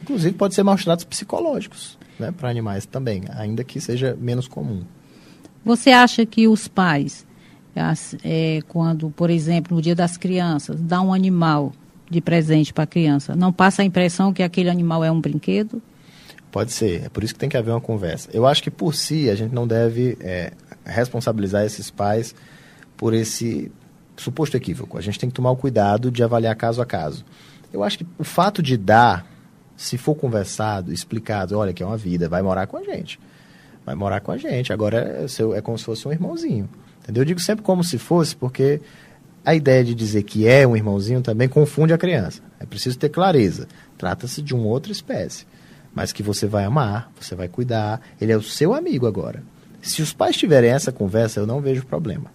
Inclusive 0.03 0.35
pode 0.35 0.55
ser 0.55 0.63
maus 0.63 0.85
tratos 0.85 1.05
psicológicos 1.07 1.99
né, 2.19 2.31
para 2.31 2.51
animais 2.51 2.85
também, 2.85 3.23
ainda 3.31 3.65
que 3.65 3.81
seja 3.81 4.15
menos 4.21 4.47
comum. 4.47 4.83
Você 5.65 5.91
acha 5.91 6.27
que 6.27 6.47
os 6.47 6.69
pais, 6.69 7.27
é, 8.23 8.61
quando, 8.69 9.09
por 9.11 9.31
exemplo, 9.31 9.77
no 9.77 9.83
dia 9.83 9.95
das 9.95 10.19
crianças, 10.19 10.79
dá 10.79 11.01
um 11.01 11.13
animal 11.13 11.73
de 12.11 12.21
presente 12.21 12.73
para 12.75 12.85
a 12.85 12.87
criança, 12.87 13.37
não 13.37 13.53
passa 13.53 13.83
a 13.83 13.85
impressão 13.85 14.33
que 14.33 14.43
aquele 14.43 14.69
animal 14.69 15.05
é 15.05 15.11
um 15.11 15.21
brinquedo? 15.21 15.81
Pode 16.51 16.73
ser, 16.73 17.05
é 17.05 17.09
por 17.09 17.23
isso 17.23 17.33
que 17.33 17.39
tem 17.39 17.49
que 17.49 17.57
haver 17.57 17.71
uma 17.71 17.81
conversa. 17.81 18.29
Eu 18.33 18.45
acho 18.45 18.63
que 18.63 18.71
por 18.71 18.95
si 18.95 19.31
a 19.31 19.37
gente 19.37 19.55
não 19.55 19.67
deve 19.67 20.19
é, 20.21 20.53
responsabilizar 20.85 21.65
esses 21.65 21.91
pais 21.91 22.35
por 22.97 23.15
esse 23.15 23.71
suposto 24.17 24.57
equívoco. 24.57 24.99
A 24.99 25.01
gente 25.01 25.19
tem 25.19 25.31
que 25.31 25.35
tomar 25.35 25.53
o 25.53 25.57
cuidado 25.57 26.11
de 26.11 26.23
avaliar 26.23 26.57
caso 26.57 26.83
a 26.83 26.87
caso. 26.87 27.25
Eu 27.73 27.85
acho 27.85 27.99
que 27.99 28.07
o 28.19 28.25
fato 28.25 28.61
de 28.63 28.77
dar, 28.77 29.25
se 29.77 29.97
for 29.97 30.17
conversado, 30.17 30.93
explicado, 30.93 31.57
olha 31.57 31.73
que 31.73 31.83
é 31.83 31.87
uma 31.87 31.97
vida, 31.97 32.29
vai 32.29 32.43
morar 32.43 32.67
com 32.67 32.77
a 32.77 32.83
gente. 32.83 33.21
Vai 33.87 33.95
morar 33.95 34.21
com 34.21 34.33
a 34.33 34.37
gente. 34.37 34.73
Agora 34.73 35.23
é, 35.23 35.29
seu, 35.29 35.55
é 35.55 35.61
como 35.61 35.79
se 35.79 35.85
fosse 35.85 36.07
um 36.07 36.13
irmãozinho. 36.13 36.69
Entendeu? 37.03 37.23
Eu 37.23 37.27
digo 37.27 37.41
sempre 37.41 37.65
como 37.65 37.83
se 37.85 37.97
fosse, 37.97 38.35
porque 38.35 38.81
a 39.51 39.55
ideia 39.55 39.85
de 39.85 39.95
dizer 39.95 40.23
que 40.23 40.47
é 40.47 40.67
um 40.67 40.77
irmãozinho 40.77 41.21
também 41.21 41.49
confunde 41.49 41.93
a 41.93 41.99
criança. 41.99 42.41
É 42.59 42.65
preciso 42.65 42.97
ter 42.97 43.09
clareza. 43.09 43.67
Trata-se 43.99 44.41
de 44.41 44.55
uma 44.55 44.67
outra 44.67 44.93
espécie, 44.93 45.45
mas 45.93 46.13
que 46.13 46.23
você 46.23 46.47
vai 46.47 46.65
amar, 46.65 47.11
você 47.21 47.35
vai 47.35 47.49
cuidar. 47.49 48.01
Ele 48.21 48.33
é 48.33 48.37
o 48.37 48.43
seu 48.43 48.73
amigo 48.73 49.07
agora. 49.07 49.43
Se 49.83 50.03
os 50.03 50.13
pais 50.13 50.37
tiverem 50.37 50.71
essa 50.71 50.93
conversa, 50.93 51.41
eu 51.41 51.47
não 51.47 51.61
vejo 51.61 51.85
problema. 51.85 52.33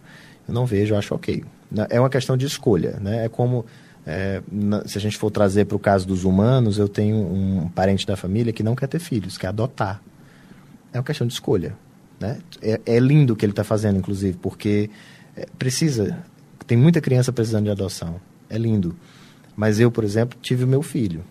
Eu 0.47 0.53
não 0.53 0.65
vejo, 0.65 0.93
eu 0.93 0.97
acho 0.97 1.15
ok. 1.15 1.43
É 1.89 1.99
uma 1.99 2.09
questão 2.09 2.35
de 2.35 2.45
escolha, 2.45 2.97
né? 2.99 3.25
É 3.25 3.29
como 3.29 3.65
é, 4.05 4.41
se 4.85 4.97
a 4.97 5.01
gente 5.01 5.17
for 5.17 5.31
trazer 5.31 5.65
para 5.65 5.75
o 5.77 5.79
caso 5.79 6.05
dos 6.05 6.25
humanos, 6.25 6.77
eu 6.77 6.89
tenho 6.89 7.15
um 7.15 7.69
parente 7.69 8.05
da 8.05 8.17
família 8.17 8.51
que 8.51 8.61
não 8.61 8.75
quer 8.75 8.87
ter 8.87 8.99
filhos, 8.99 9.37
quer 9.37 9.47
adotar. 9.47 10.01
É 10.91 10.97
uma 10.97 11.03
questão 11.03 11.25
de 11.25 11.33
escolha, 11.33 11.75
né? 12.19 12.39
É, 12.61 12.81
é 12.85 12.99
lindo 12.99 13.33
o 13.33 13.35
que 13.35 13.45
ele 13.45 13.53
está 13.53 13.63
fazendo, 13.63 13.97
inclusive, 13.97 14.37
porque 14.41 14.89
é, 15.35 15.47
precisa 15.57 16.17
tem 16.67 16.77
muita 16.77 17.01
criança 17.01 17.31
precisando 17.31 17.65
de 17.65 17.71
adoção. 17.71 18.19
É 18.49 18.57
lindo. 18.57 18.95
Mas 19.55 19.79
eu, 19.79 19.91
por 19.91 20.03
exemplo, 20.03 20.37
tive 20.41 20.63
o 20.63 20.67
meu 20.67 20.81
filho. 20.81 21.23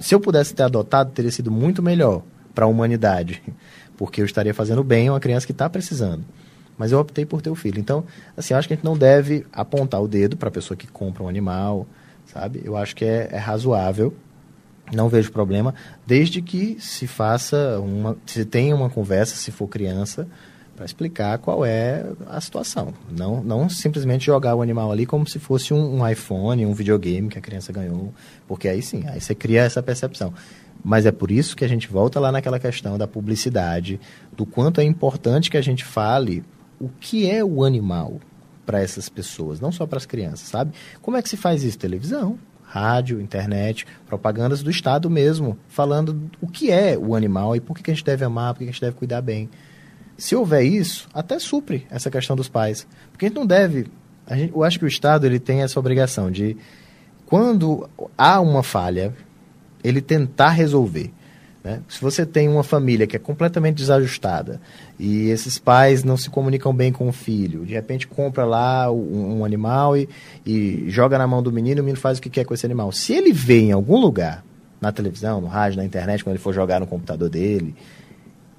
se 0.00 0.14
eu 0.14 0.20
pudesse 0.20 0.54
ter 0.54 0.62
adotado, 0.62 1.12
teria 1.12 1.30
sido 1.30 1.50
muito 1.50 1.82
melhor 1.82 2.22
para 2.54 2.64
a 2.64 2.68
humanidade, 2.68 3.42
porque 3.96 4.20
eu 4.20 4.24
estaria 4.24 4.54
fazendo 4.54 4.82
bem 4.82 5.08
a 5.08 5.12
uma 5.12 5.20
criança 5.20 5.46
que 5.46 5.52
está 5.52 5.68
precisando. 5.68 6.24
Mas 6.78 6.92
eu 6.92 6.98
optei 6.98 7.24
por 7.24 7.40
ter 7.40 7.50
o 7.50 7.54
filho. 7.54 7.80
Então, 7.80 8.04
assim, 8.36 8.52
eu 8.52 8.58
acho 8.58 8.68
que 8.68 8.74
a 8.74 8.76
gente 8.76 8.84
não 8.84 8.96
deve 8.96 9.46
apontar 9.52 10.02
o 10.02 10.08
dedo 10.08 10.36
para 10.36 10.48
a 10.48 10.52
pessoa 10.52 10.76
que 10.76 10.86
compra 10.86 11.22
um 11.22 11.28
animal, 11.28 11.86
sabe? 12.26 12.60
Eu 12.64 12.76
acho 12.76 12.94
que 12.94 13.04
é, 13.04 13.28
é 13.30 13.38
razoável 13.38 14.14
não 14.92 15.08
vejo 15.08 15.32
problema, 15.32 15.74
desde 16.06 16.40
que 16.40 16.76
se 16.80 17.06
faça 17.06 17.80
uma, 17.80 18.16
se 18.24 18.44
tenha 18.44 18.74
uma 18.74 18.88
conversa, 18.88 19.34
se 19.34 19.50
for 19.50 19.66
criança, 19.66 20.28
para 20.76 20.84
explicar 20.84 21.38
qual 21.38 21.64
é 21.64 22.04
a 22.28 22.40
situação. 22.40 22.92
Não, 23.10 23.42
não 23.42 23.68
simplesmente 23.68 24.26
jogar 24.26 24.54
o 24.54 24.62
animal 24.62 24.92
ali 24.92 25.06
como 25.06 25.26
se 25.26 25.38
fosse 25.38 25.74
um, 25.74 26.00
um, 26.00 26.08
iPhone, 26.08 26.66
um 26.66 26.74
videogame 26.74 27.28
que 27.28 27.38
a 27.38 27.40
criança 27.40 27.72
ganhou, 27.72 28.12
porque 28.46 28.68
aí 28.68 28.82
sim, 28.82 29.04
aí 29.08 29.20
você 29.20 29.34
cria 29.34 29.62
essa 29.62 29.82
percepção. 29.82 30.32
Mas 30.84 31.06
é 31.06 31.10
por 31.10 31.30
isso 31.30 31.56
que 31.56 31.64
a 31.64 31.68
gente 31.68 31.88
volta 31.88 32.20
lá 32.20 32.30
naquela 32.30 32.60
questão 32.60 32.96
da 32.96 33.08
publicidade, 33.08 33.98
do 34.36 34.46
quanto 34.46 34.80
é 34.80 34.84
importante 34.84 35.50
que 35.50 35.56
a 35.56 35.62
gente 35.62 35.84
fale 35.84 36.44
o 36.78 36.88
que 36.88 37.28
é 37.28 37.42
o 37.42 37.64
animal 37.64 38.20
para 38.64 38.80
essas 38.80 39.08
pessoas, 39.08 39.60
não 39.60 39.72
só 39.72 39.86
para 39.86 39.96
as 39.96 40.06
crianças, 40.06 40.48
sabe? 40.48 40.72
Como 41.00 41.16
é 41.16 41.22
que 41.22 41.28
se 41.28 41.36
faz 41.36 41.64
isso? 41.64 41.78
Televisão, 41.78 42.38
rádio, 42.62 43.20
internet, 43.20 43.86
propagandas 44.06 44.62
do 44.62 44.70
Estado 44.70 45.08
mesmo, 45.08 45.56
falando 45.68 46.30
o 46.40 46.46
que 46.46 46.70
é 46.70 46.98
o 46.98 47.14
animal 47.14 47.56
e 47.56 47.60
por 47.60 47.78
que 47.78 47.90
a 47.90 47.94
gente 47.94 48.04
deve 48.04 48.24
amar, 48.24 48.52
por 48.52 48.58
que 48.58 48.64
a 48.64 48.72
gente 48.72 48.80
deve 48.80 48.96
cuidar 48.96 49.22
bem. 49.22 49.48
Se 50.16 50.34
houver 50.34 50.62
isso, 50.62 51.08
até 51.12 51.38
supre 51.38 51.86
essa 51.90 52.10
questão 52.10 52.34
dos 52.34 52.48
pais. 52.48 52.86
Porque 53.10 53.26
a 53.26 53.28
gente 53.28 53.36
não 53.36 53.46
deve. 53.46 53.86
Gente, 54.30 54.52
eu 54.52 54.64
acho 54.64 54.78
que 54.78 54.84
o 54.84 54.88
Estado 54.88 55.26
ele 55.26 55.38
tem 55.38 55.62
essa 55.62 55.78
obrigação 55.78 56.30
de, 56.30 56.56
quando 57.26 57.88
há 58.16 58.40
uma 58.40 58.62
falha, 58.62 59.14
ele 59.84 60.00
tentar 60.00 60.50
resolver. 60.50 61.12
Né? 61.62 61.80
Se 61.88 62.00
você 62.00 62.24
tem 62.24 62.48
uma 62.48 62.62
família 62.62 63.06
que 63.06 63.16
é 63.16 63.18
completamente 63.18 63.76
desajustada 63.76 64.60
e 64.98 65.30
esses 65.30 65.58
pais 65.58 66.04
não 66.04 66.16
se 66.16 66.30
comunicam 66.30 66.72
bem 66.72 66.92
com 66.92 67.08
o 67.08 67.12
filho, 67.12 67.66
de 67.66 67.74
repente 67.74 68.06
compra 68.06 68.44
lá 68.44 68.90
um, 68.90 69.38
um 69.38 69.44
animal 69.44 69.96
e, 69.96 70.08
e, 70.46 70.84
joga 70.88 71.18
na 71.18 71.26
mão 71.26 71.42
do 71.42 71.50
menino, 71.50 71.80
o 71.80 71.84
menino 71.84 71.98
faz 71.98 72.18
o 72.18 72.22
que 72.22 72.30
quer 72.30 72.44
com 72.44 72.54
esse 72.54 72.64
animal. 72.64 72.92
Se 72.92 73.12
ele 73.12 73.32
vê 73.32 73.62
em 73.62 73.72
algum 73.72 73.98
lugar, 73.98 74.44
na 74.80 74.92
televisão, 74.92 75.40
no 75.40 75.48
rádio, 75.48 75.78
na 75.78 75.84
internet, 75.84 76.22
quando 76.22 76.34
ele 76.36 76.42
for 76.42 76.54
jogar 76.54 76.78
no 76.78 76.86
computador 76.86 77.28
dele, 77.28 77.74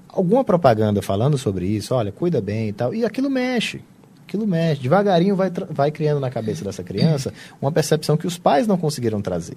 alguma 0.08 0.42
propaganda 0.44 1.02
falando 1.02 1.36
sobre 1.36 1.66
isso, 1.66 1.94
olha, 1.94 2.10
cuida 2.10 2.40
bem 2.40 2.68
e 2.68 2.72
tal, 2.72 2.94
e 2.94 3.04
aquilo 3.04 3.30
mexe. 3.30 3.80
Aquilo 4.26 4.46
mexe. 4.46 4.82
Devagarinho 4.82 5.34
vai, 5.34 5.50
vai 5.70 5.90
criando 5.90 6.20
na 6.20 6.30
cabeça 6.30 6.64
dessa 6.64 6.82
criança 6.82 7.32
uma 7.60 7.72
percepção 7.72 8.16
que 8.16 8.26
os 8.26 8.36
pais 8.36 8.66
não 8.66 8.76
conseguiram 8.76 9.22
trazer. 9.22 9.56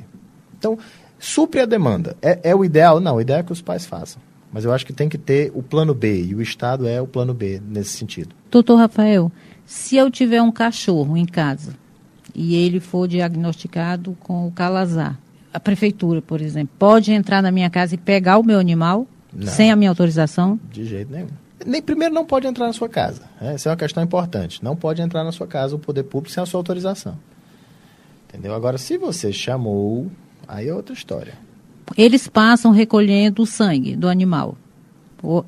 Então, 0.57 0.77
supre 1.19 1.59
a 1.59 1.65
demanda. 1.65 2.15
É, 2.21 2.39
é 2.43 2.55
o 2.55 2.63
ideal? 2.63 2.99
Não, 2.99 3.15
o 3.15 3.21
ideal 3.21 3.39
é 3.39 3.43
que 3.43 3.51
os 3.51 3.61
pais 3.61 3.85
façam. 3.85 4.21
Mas 4.51 4.65
eu 4.65 4.73
acho 4.73 4.85
que 4.85 4.93
tem 4.93 5.09
que 5.09 5.17
ter 5.17 5.51
o 5.55 5.63
plano 5.63 5.93
B, 5.93 6.23
e 6.23 6.35
o 6.35 6.41
Estado 6.41 6.87
é 6.87 7.01
o 7.01 7.07
plano 7.07 7.33
B 7.33 7.61
nesse 7.65 7.97
sentido. 7.97 8.35
Doutor 8.49 8.75
Rafael, 8.75 9.31
se 9.65 9.95
eu 9.95 10.11
tiver 10.11 10.41
um 10.41 10.51
cachorro 10.51 11.15
em 11.15 11.25
casa 11.25 11.73
e 12.35 12.55
ele 12.55 12.79
for 12.79 13.07
diagnosticado 13.07 14.15
com 14.19 14.47
o 14.47 14.51
calazar, 14.51 15.17
a 15.53 15.59
prefeitura, 15.59 16.21
por 16.21 16.41
exemplo, 16.41 16.73
pode 16.77 17.11
entrar 17.11 17.41
na 17.41 17.51
minha 17.51 17.69
casa 17.69 17.95
e 17.95 17.97
pegar 17.97 18.37
o 18.37 18.43
meu 18.43 18.59
animal 18.59 19.07
não, 19.33 19.47
sem 19.47 19.71
a 19.71 19.75
minha 19.75 19.89
autorização? 19.89 20.59
De 20.71 20.85
jeito 20.85 21.11
nenhum. 21.11 21.27
Nem 21.65 21.81
primeiro 21.81 22.13
não 22.13 22.25
pode 22.25 22.47
entrar 22.47 22.67
na 22.67 22.73
sua 22.73 22.89
casa. 22.89 23.21
Né? 23.39 23.53
Essa 23.53 23.69
é 23.69 23.71
uma 23.71 23.77
questão 23.77 24.03
importante. 24.03 24.63
Não 24.63 24.75
pode 24.75 25.01
entrar 25.01 25.23
na 25.23 25.31
sua 25.31 25.47
casa 25.47 25.75
o 25.75 25.79
poder 25.79 26.03
público 26.03 26.33
sem 26.33 26.41
a 26.41 26.45
sua 26.45 26.59
autorização. 26.59 27.17
Entendeu? 28.27 28.53
Agora, 28.53 28.77
se 28.77 28.97
você 28.97 29.31
chamou, 29.31 30.09
aí 30.47 30.67
é 30.67 30.73
outra 30.73 30.93
história. 30.93 31.33
Eles 31.97 32.27
passam 32.27 32.71
recolhendo 32.71 33.43
o 33.43 33.45
sangue 33.45 33.95
do 33.95 34.07
animal. 34.07 34.57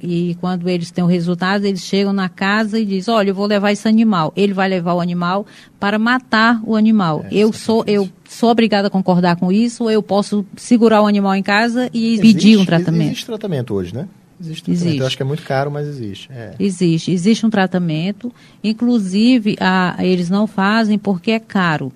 E 0.01 0.35
quando 0.39 0.69
eles 0.69 0.91
têm 0.91 1.03
o 1.03 1.07
resultado, 1.07 1.65
eles 1.65 1.81
chegam 1.81 2.13
na 2.13 2.29
casa 2.29 2.79
e 2.79 2.85
dizem, 2.85 3.13
olha, 3.13 3.29
eu 3.29 3.35
vou 3.35 3.45
levar 3.45 3.71
esse 3.71 3.87
animal. 3.87 4.31
Ele 4.35 4.53
vai 4.53 4.69
levar 4.69 4.93
o 4.93 5.01
animal 5.01 5.45
para 5.79 5.97
matar 5.97 6.61
o 6.63 6.75
animal. 6.75 7.25
É, 7.31 7.35
eu 7.35 7.51
sou 7.51 7.83
eu 7.87 8.09
sou 8.27 8.49
obrigada 8.49 8.87
a 8.87 8.91
concordar 8.91 9.35
com 9.35 9.51
isso, 9.51 9.83
ou 9.83 9.91
eu 9.91 10.01
posso 10.01 10.45
segurar 10.55 11.01
o 11.01 11.07
animal 11.07 11.35
em 11.35 11.43
casa 11.43 11.89
e 11.93 12.13
existe, 12.13 12.21
pedir 12.21 12.57
um 12.57 12.65
tratamento. 12.65 13.07
Existe 13.07 13.25
tratamento 13.25 13.73
hoje, 13.73 13.93
né? 13.93 14.07
Existe 14.39 14.63
tratamento. 14.63 14.85
Existe. 14.85 14.99
Eu 14.99 15.07
acho 15.07 15.17
que 15.17 15.23
é 15.23 15.25
muito 15.25 15.43
caro, 15.43 15.71
mas 15.71 15.87
existe. 15.87 16.29
É. 16.31 16.53
Existe. 16.59 17.11
Existe 17.11 17.45
um 17.45 17.49
tratamento. 17.49 18.33
Inclusive, 18.63 19.55
a, 19.59 19.95
eles 19.99 20.29
não 20.29 20.47
fazem 20.47 20.97
porque 20.97 21.31
é 21.31 21.39
caro 21.39 21.91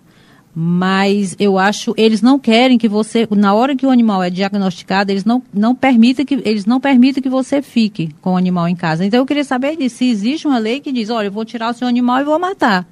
mas 0.59 1.35
eu 1.37 1.59
acho 1.59 1.93
eles 1.95 2.19
não 2.19 2.39
querem 2.39 2.79
que 2.79 2.87
você 2.87 3.27
na 3.29 3.53
hora 3.53 3.75
que 3.75 3.85
o 3.85 3.91
animal 3.91 4.23
é 4.23 4.29
diagnosticado 4.31 5.11
eles 5.11 5.23
não 5.23 5.43
não 5.53 5.75
permitem 5.75 6.25
que 6.25 6.33
eles 6.33 6.65
não 6.65 6.81
permitem 6.81 7.21
que 7.21 7.29
você 7.29 7.61
fique 7.61 8.11
com 8.21 8.33
o 8.33 8.37
animal 8.37 8.67
em 8.67 8.75
casa. 8.75 9.05
Então 9.05 9.19
eu 9.19 9.25
queria 9.27 9.43
saber 9.43 9.77
se 9.87 10.09
existe 10.09 10.47
uma 10.47 10.57
lei 10.57 10.79
que 10.79 10.91
diz 10.91 11.11
olha 11.11 11.27
eu 11.27 11.31
vou 11.31 11.45
tirar 11.45 11.69
o 11.69 11.73
seu 11.75 11.87
animal 11.87 12.21
e 12.21 12.23
vou 12.23 12.39
matar. 12.39 12.87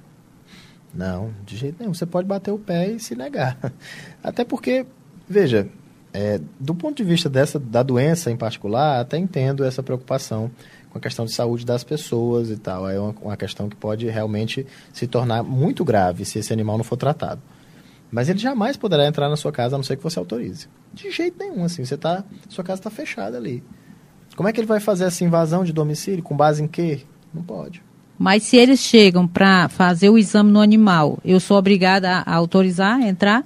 Não 0.93 1.31
de 1.43 1.57
jeito 1.57 1.77
nenhum. 1.79 1.91
Você 1.91 2.05
pode 2.05 2.27
bater 2.27 2.51
o 2.51 2.59
pé 2.59 2.91
e 2.91 2.99
se 2.99 3.15
negar. 3.15 3.57
Até 4.23 4.45
porque 4.45 4.85
veja 5.27 5.67
é, 6.13 6.39
do 6.59 6.75
ponto 6.75 6.97
de 6.97 7.03
vista 7.03 7.27
dessa 7.27 7.57
da 7.57 7.81
doença 7.81 8.29
em 8.29 8.37
particular 8.37 8.99
até 8.99 9.17
entendo 9.17 9.65
essa 9.65 9.81
preocupação 9.81 10.51
com 10.91 10.99
a 10.99 11.01
questão 11.01 11.25
de 11.25 11.31
saúde 11.31 11.65
das 11.65 11.83
pessoas 11.83 12.51
e 12.51 12.57
tal. 12.57 12.87
É 12.87 12.99
uma, 12.99 13.15
uma 13.23 13.35
questão 13.35 13.67
que 13.67 13.75
pode 13.75 14.07
realmente 14.07 14.67
se 14.93 15.07
tornar 15.07 15.41
muito 15.41 15.83
grave 15.83 16.25
se 16.25 16.37
esse 16.37 16.53
animal 16.53 16.77
não 16.77 16.83
for 16.83 16.95
tratado 16.95 17.41
mas 18.15 18.29
ele 18.29 18.39
jamais 18.39 18.77
poderá 18.77 19.05
entrar 19.05 19.27
na 19.27 19.35
sua 19.35 19.51
casa 19.51 19.75
a 19.75 19.77
não 19.77 19.83
ser 19.83 19.97
que 19.97 20.03
você 20.03 20.17
autorize. 20.17 20.69
De 20.93 21.11
jeito 21.11 21.37
nenhum, 21.37 21.65
assim. 21.65 21.83
Você 21.83 21.97
tá, 21.97 22.23
sua 22.47 22.63
casa 22.63 22.79
está 22.79 22.89
fechada 22.89 23.35
ali. 23.35 23.61
Como 24.37 24.47
é 24.47 24.53
que 24.53 24.59
ele 24.61 24.65
vai 24.65 24.79
fazer 24.79 25.03
essa 25.03 25.25
invasão 25.25 25.65
de 25.65 25.73
domicílio? 25.73 26.23
Com 26.23 26.33
base 26.33 26.63
em 26.63 26.67
quê? 26.67 27.01
Não 27.33 27.43
pode. 27.43 27.83
Mas 28.17 28.43
se 28.43 28.55
eles 28.55 28.79
chegam 28.79 29.27
para 29.27 29.67
fazer 29.67 30.09
o 30.09 30.17
exame 30.17 30.49
no 30.49 30.61
animal, 30.61 31.19
eu 31.25 31.41
sou 31.41 31.57
obrigada 31.57 32.23
a 32.25 32.33
autorizar, 32.33 33.01
a 33.01 33.05
entrar? 33.05 33.45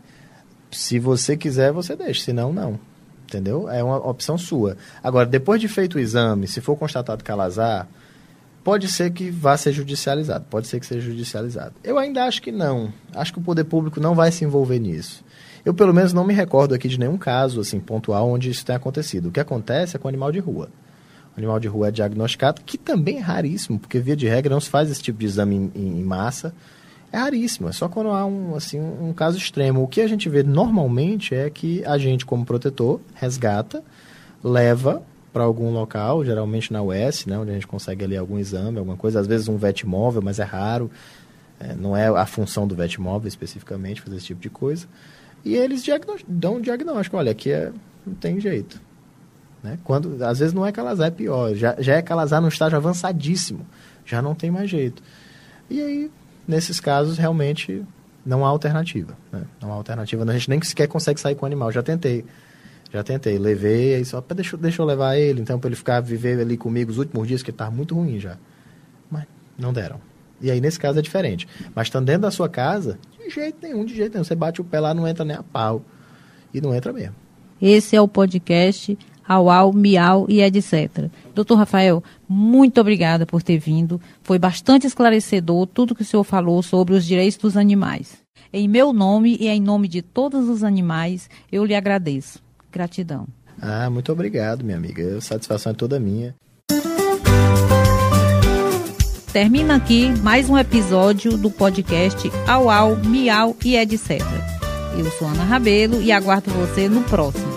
Se 0.70 1.00
você 1.00 1.36
quiser, 1.36 1.72
você 1.72 1.96
deixa. 1.96 2.26
Se 2.26 2.32
não, 2.32 2.54
não. 2.54 2.80
Entendeu? 3.24 3.68
É 3.72 3.84
uma 3.84 3.98
opção 3.98 4.38
sua. 4.38 4.78
Agora, 5.02 5.26
depois 5.26 5.60
de 5.60 5.68
feito 5.68 5.96
o 5.96 6.00
exame, 6.00 6.48
se 6.48 6.62
for 6.62 6.76
constatado 6.76 7.24
calazar, 7.24 7.88
Pode 8.64 8.88
ser 8.90 9.12
que 9.12 9.30
vá 9.30 9.56
ser 9.58 9.72
judicializado, 9.72 10.46
pode 10.50 10.68
ser 10.68 10.80
que 10.80 10.86
seja 10.86 11.02
judicializado. 11.02 11.76
Eu 11.84 11.98
ainda 11.98 12.26
acho 12.26 12.42
que 12.42 12.52
não. 12.52 12.94
Acho 13.14 13.34
que 13.34 13.40
o 13.40 13.42
poder 13.42 13.64
público 13.64 14.00
não 14.00 14.14
vai 14.14 14.32
se 14.32 14.44
envolver 14.44 14.80
nisso. 14.80 15.24
Eu, 15.64 15.74
pelo 15.74 15.94
menos, 15.94 16.14
não 16.14 16.26
me 16.26 16.34
recordo 16.34 16.74
aqui 16.74 16.88
de 16.88 17.00
nenhum 17.00 17.18
caso 17.18 17.62
assim 17.62 17.80
pontual 17.80 18.30
onde 18.30 18.50
isso 18.50 18.66
tenha 18.66 18.78
acontecido. 18.78 19.28
O 19.28 19.32
que 19.32 19.40
acontece 19.40 19.96
é 19.96 20.00
com 20.00 20.08
animal 20.08 20.32
de 20.32 20.40
rua. 20.40 20.70
O 21.36 21.40
animal 21.40 21.60
de 21.60 21.68
rua 21.68 21.88
é 21.88 21.92
diagnosticado, 21.92 22.62
que 22.66 22.78
também 22.78 23.18
é 23.18 23.22
raríssimo, 23.22 23.80
porque, 23.80 24.00
via 24.00 24.16
de 24.16 24.28
regra, 24.28 24.54
não 24.54 24.60
se 24.60 24.70
faz 24.70 24.90
esse 24.92 25.02
tipo 25.02 25.20
de 25.20 25.26
exame 25.26 25.72
em, 25.74 26.00
em 26.00 26.04
massa. 26.04 26.54
É 27.12 27.18
raríssimo, 27.18 27.70
é 27.70 27.72
só 27.72 27.88
quando 27.88 28.10
há 28.10 28.26
um, 28.26 28.56
assim, 28.56 28.80
um 28.80 29.14
caso 29.14 29.38
extremo. 29.38 29.82
O 29.82 29.88
que 29.88 30.02
a 30.02 30.08
gente 30.08 30.30
vê 30.30 30.44
normalmente 30.44 31.34
é 31.34 31.50
que 31.50 31.84
a 31.86 31.98
gente, 31.98 32.26
como 32.26 32.46
protetor, 32.46 33.00
resgata, 33.16 33.84
leva 34.44 35.02
para 35.32 35.44
algum 35.44 35.72
local, 35.72 36.26
geralmente 36.26 36.74
na 36.74 36.82
US, 36.82 37.26
né, 37.26 37.38
onde 37.38 37.52
a 37.52 37.54
gente 37.54 37.68
consegue 37.68 38.04
ali 38.04 38.18
algum 38.18 38.40
exame, 38.40 38.78
alguma 38.80 38.98
coisa, 38.98 39.20
às 39.20 39.28
vezes 39.28 39.48
um 39.48 39.58
móvel, 39.86 40.22
mas 40.22 40.40
é 40.40 40.44
raro. 40.44 40.90
É, 41.60 41.76
não 41.76 41.96
é 41.96 42.08
a 42.08 42.26
função 42.26 42.66
do 42.66 42.76
móvel 43.00 43.28
especificamente 43.28 44.02
fazer 44.02 44.16
esse 44.16 44.28
tipo 44.28 44.42
de 44.42 44.50
coisa. 44.50 44.88
E 45.44 45.56
eles 45.56 45.84
dão 46.28 46.56
um 46.56 46.62
diagnóstico, 46.62 47.18
olha, 47.18 47.32
aqui 47.32 47.52
é, 47.52 47.72
não 48.06 48.14
tem 48.16 48.40
jeito. 48.40 48.82
Né? 49.64 49.78
Quando, 49.84 50.24
às 50.24 50.40
vezes 50.40 50.54
não 50.54 50.66
é 50.66 50.72
calazar, 50.72 51.08
é 51.08 51.12
pior. 51.12 51.54
Já, 51.54 51.76
já 51.80 51.96
é 51.96 52.02
calazar 52.02 52.42
num 52.42 52.48
estágio 52.48 52.78
avançadíssimo. 52.78 53.66
Já 54.06 54.22
não 54.22 54.34
tem 54.34 54.50
mais 54.50 54.70
jeito. 54.70 55.04
E 55.70 55.82
aí, 55.82 56.12
nesses 56.48 56.80
casos, 56.80 57.18
realmente 57.18 57.86
não 58.26 58.46
há 58.46 58.50
alternativa. 58.50 59.18
Né? 59.32 59.44
Não 59.62 59.72
há 59.72 59.76
alternativa. 59.76 60.24
A 60.24 60.34
gente 60.34 60.50
nem 60.50 60.62
sequer 60.62 60.88
consegue 60.88 61.20
sair 61.20 61.36
com 61.36 61.44
o 61.44 61.46
animal. 61.46 61.72
Já 61.72 61.84
tentei. 61.84 62.26
Já 62.92 63.04
tentei, 63.04 63.38
levei, 63.38 63.96
aí 63.96 64.06
só, 64.06 64.20
deixa, 64.22 64.58
deixa 64.58 64.82
eu 64.82 64.86
levar 64.86 65.16
ele, 65.16 65.42
então, 65.42 65.60
para 65.60 65.70
ele 65.70 65.76
ficar, 65.76 66.00
viver 66.00 66.40
ali 66.40 66.58
comigo 66.58 66.90
os 66.90 66.98
últimos 66.98 67.28
dias, 67.28 67.44
que 67.44 67.52
ele 67.52 67.56
estava 67.56 67.70
muito 67.70 67.94
ruim 67.94 68.20
já. 68.20 68.38
Mas 69.12 69.26
não 69.58 69.72
deram. 69.72 70.02
E 70.42 70.50
aí, 70.50 70.60
nesse 70.60 70.80
caso, 70.80 70.98
é 70.98 71.02
diferente. 71.02 71.48
Mas 71.76 71.88
estando 71.88 72.06
dentro 72.06 72.24
da 72.24 72.32
sua 72.32 72.50
casa, 72.50 72.98
de 73.18 73.30
jeito 73.30 73.58
nenhum, 73.62 73.86
de 73.86 73.96
jeito 73.96 74.14
nenhum. 74.14 74.24
Você 74.24 74.36
bate 74.36 74.62
o 74.62 74.64
pé 74.64 74.80
lá, 74.80 74.94
não 74.94 75.08
entra 75.08 75.24
nem 75.24 75.36
a 75.36 75.44
pau. 75.44 75.84
E 76.54 76.60
não 76.60 76.74
entra 76.74 76.92
mesmo. 76.92 77.16
Esse 77.62 77.96
é 77.96 78.02
o 78.02 78.08
podcast 78.08 78.98
Auau, 79.28 79.72
Miau 79.72 80.26
e 80.28 80.42
etc. 80.42 81.12
Doutor 81.36 81.56
Rafael, 81.56 82.04
muito 82.28 82.82
obrigada 82.82 83.28
por 83.28 83.44
ter 83.44 83.60
vindo. 83.60 84.02
Foi 84.24 84.40
bastante 84.40 84.88
esclarecedor 84.88 85.68
tudo 85.68 85.94
que 85.94 86.02
o 86.02 86.06
senhor 86.06 86.24
falou 86.24 86.64
sobre 86.64 86.96
os 86.96 87.06
direitos 87.06 87.38
dos 87.38 87.56
animais. 87.56 88.24
Em 88.52 88.68
meu 88.68 88.92
nome 88.92 89.38
e 89.40 89.48
em 89.48 89.62
nome 89.62 89.88
de 89.88 90.02
todos 90.02 90.50
os 90.50 90.64
animais, 90.64 91.30
eu 91.52 91.64
lhe 91.64 91.76
agradeço. 91.76 92.49
Gratidão. 92.72 93.28
Ah, 93.62 93.90
muito 93.90 94.12
obrigado, 94.12 94.64
minha 94.64 94.78
amiga. 94.78 95.18
A 95.18 95.22
satisfação 95.22 95.72
é 95.72 95.76
toda 95.76 96.00
minha. 96.00 96.36
Termina 99.32 99.76
aqui 99.76 100.10
mais 100.22 100.50
um 100.50 100.58
episódio 100.58 101.38
do 101.38 101.52
podcast 101.52 102.32
Au 102.48 102.70
Au, 102.70 102.96
Miau 102.96 103.56
e 103.64 103.76
etc. 103.76 104.22
Eu 104.98 105.10
sou 105.12 105.28
Ana 105.28 105.44
Rabelo 105.44 106.02
e 106.02 106.12
aguardo 106.12 106.50
você 106.52 106.90
no 106.90 107.04
próximo. 107.04 107.49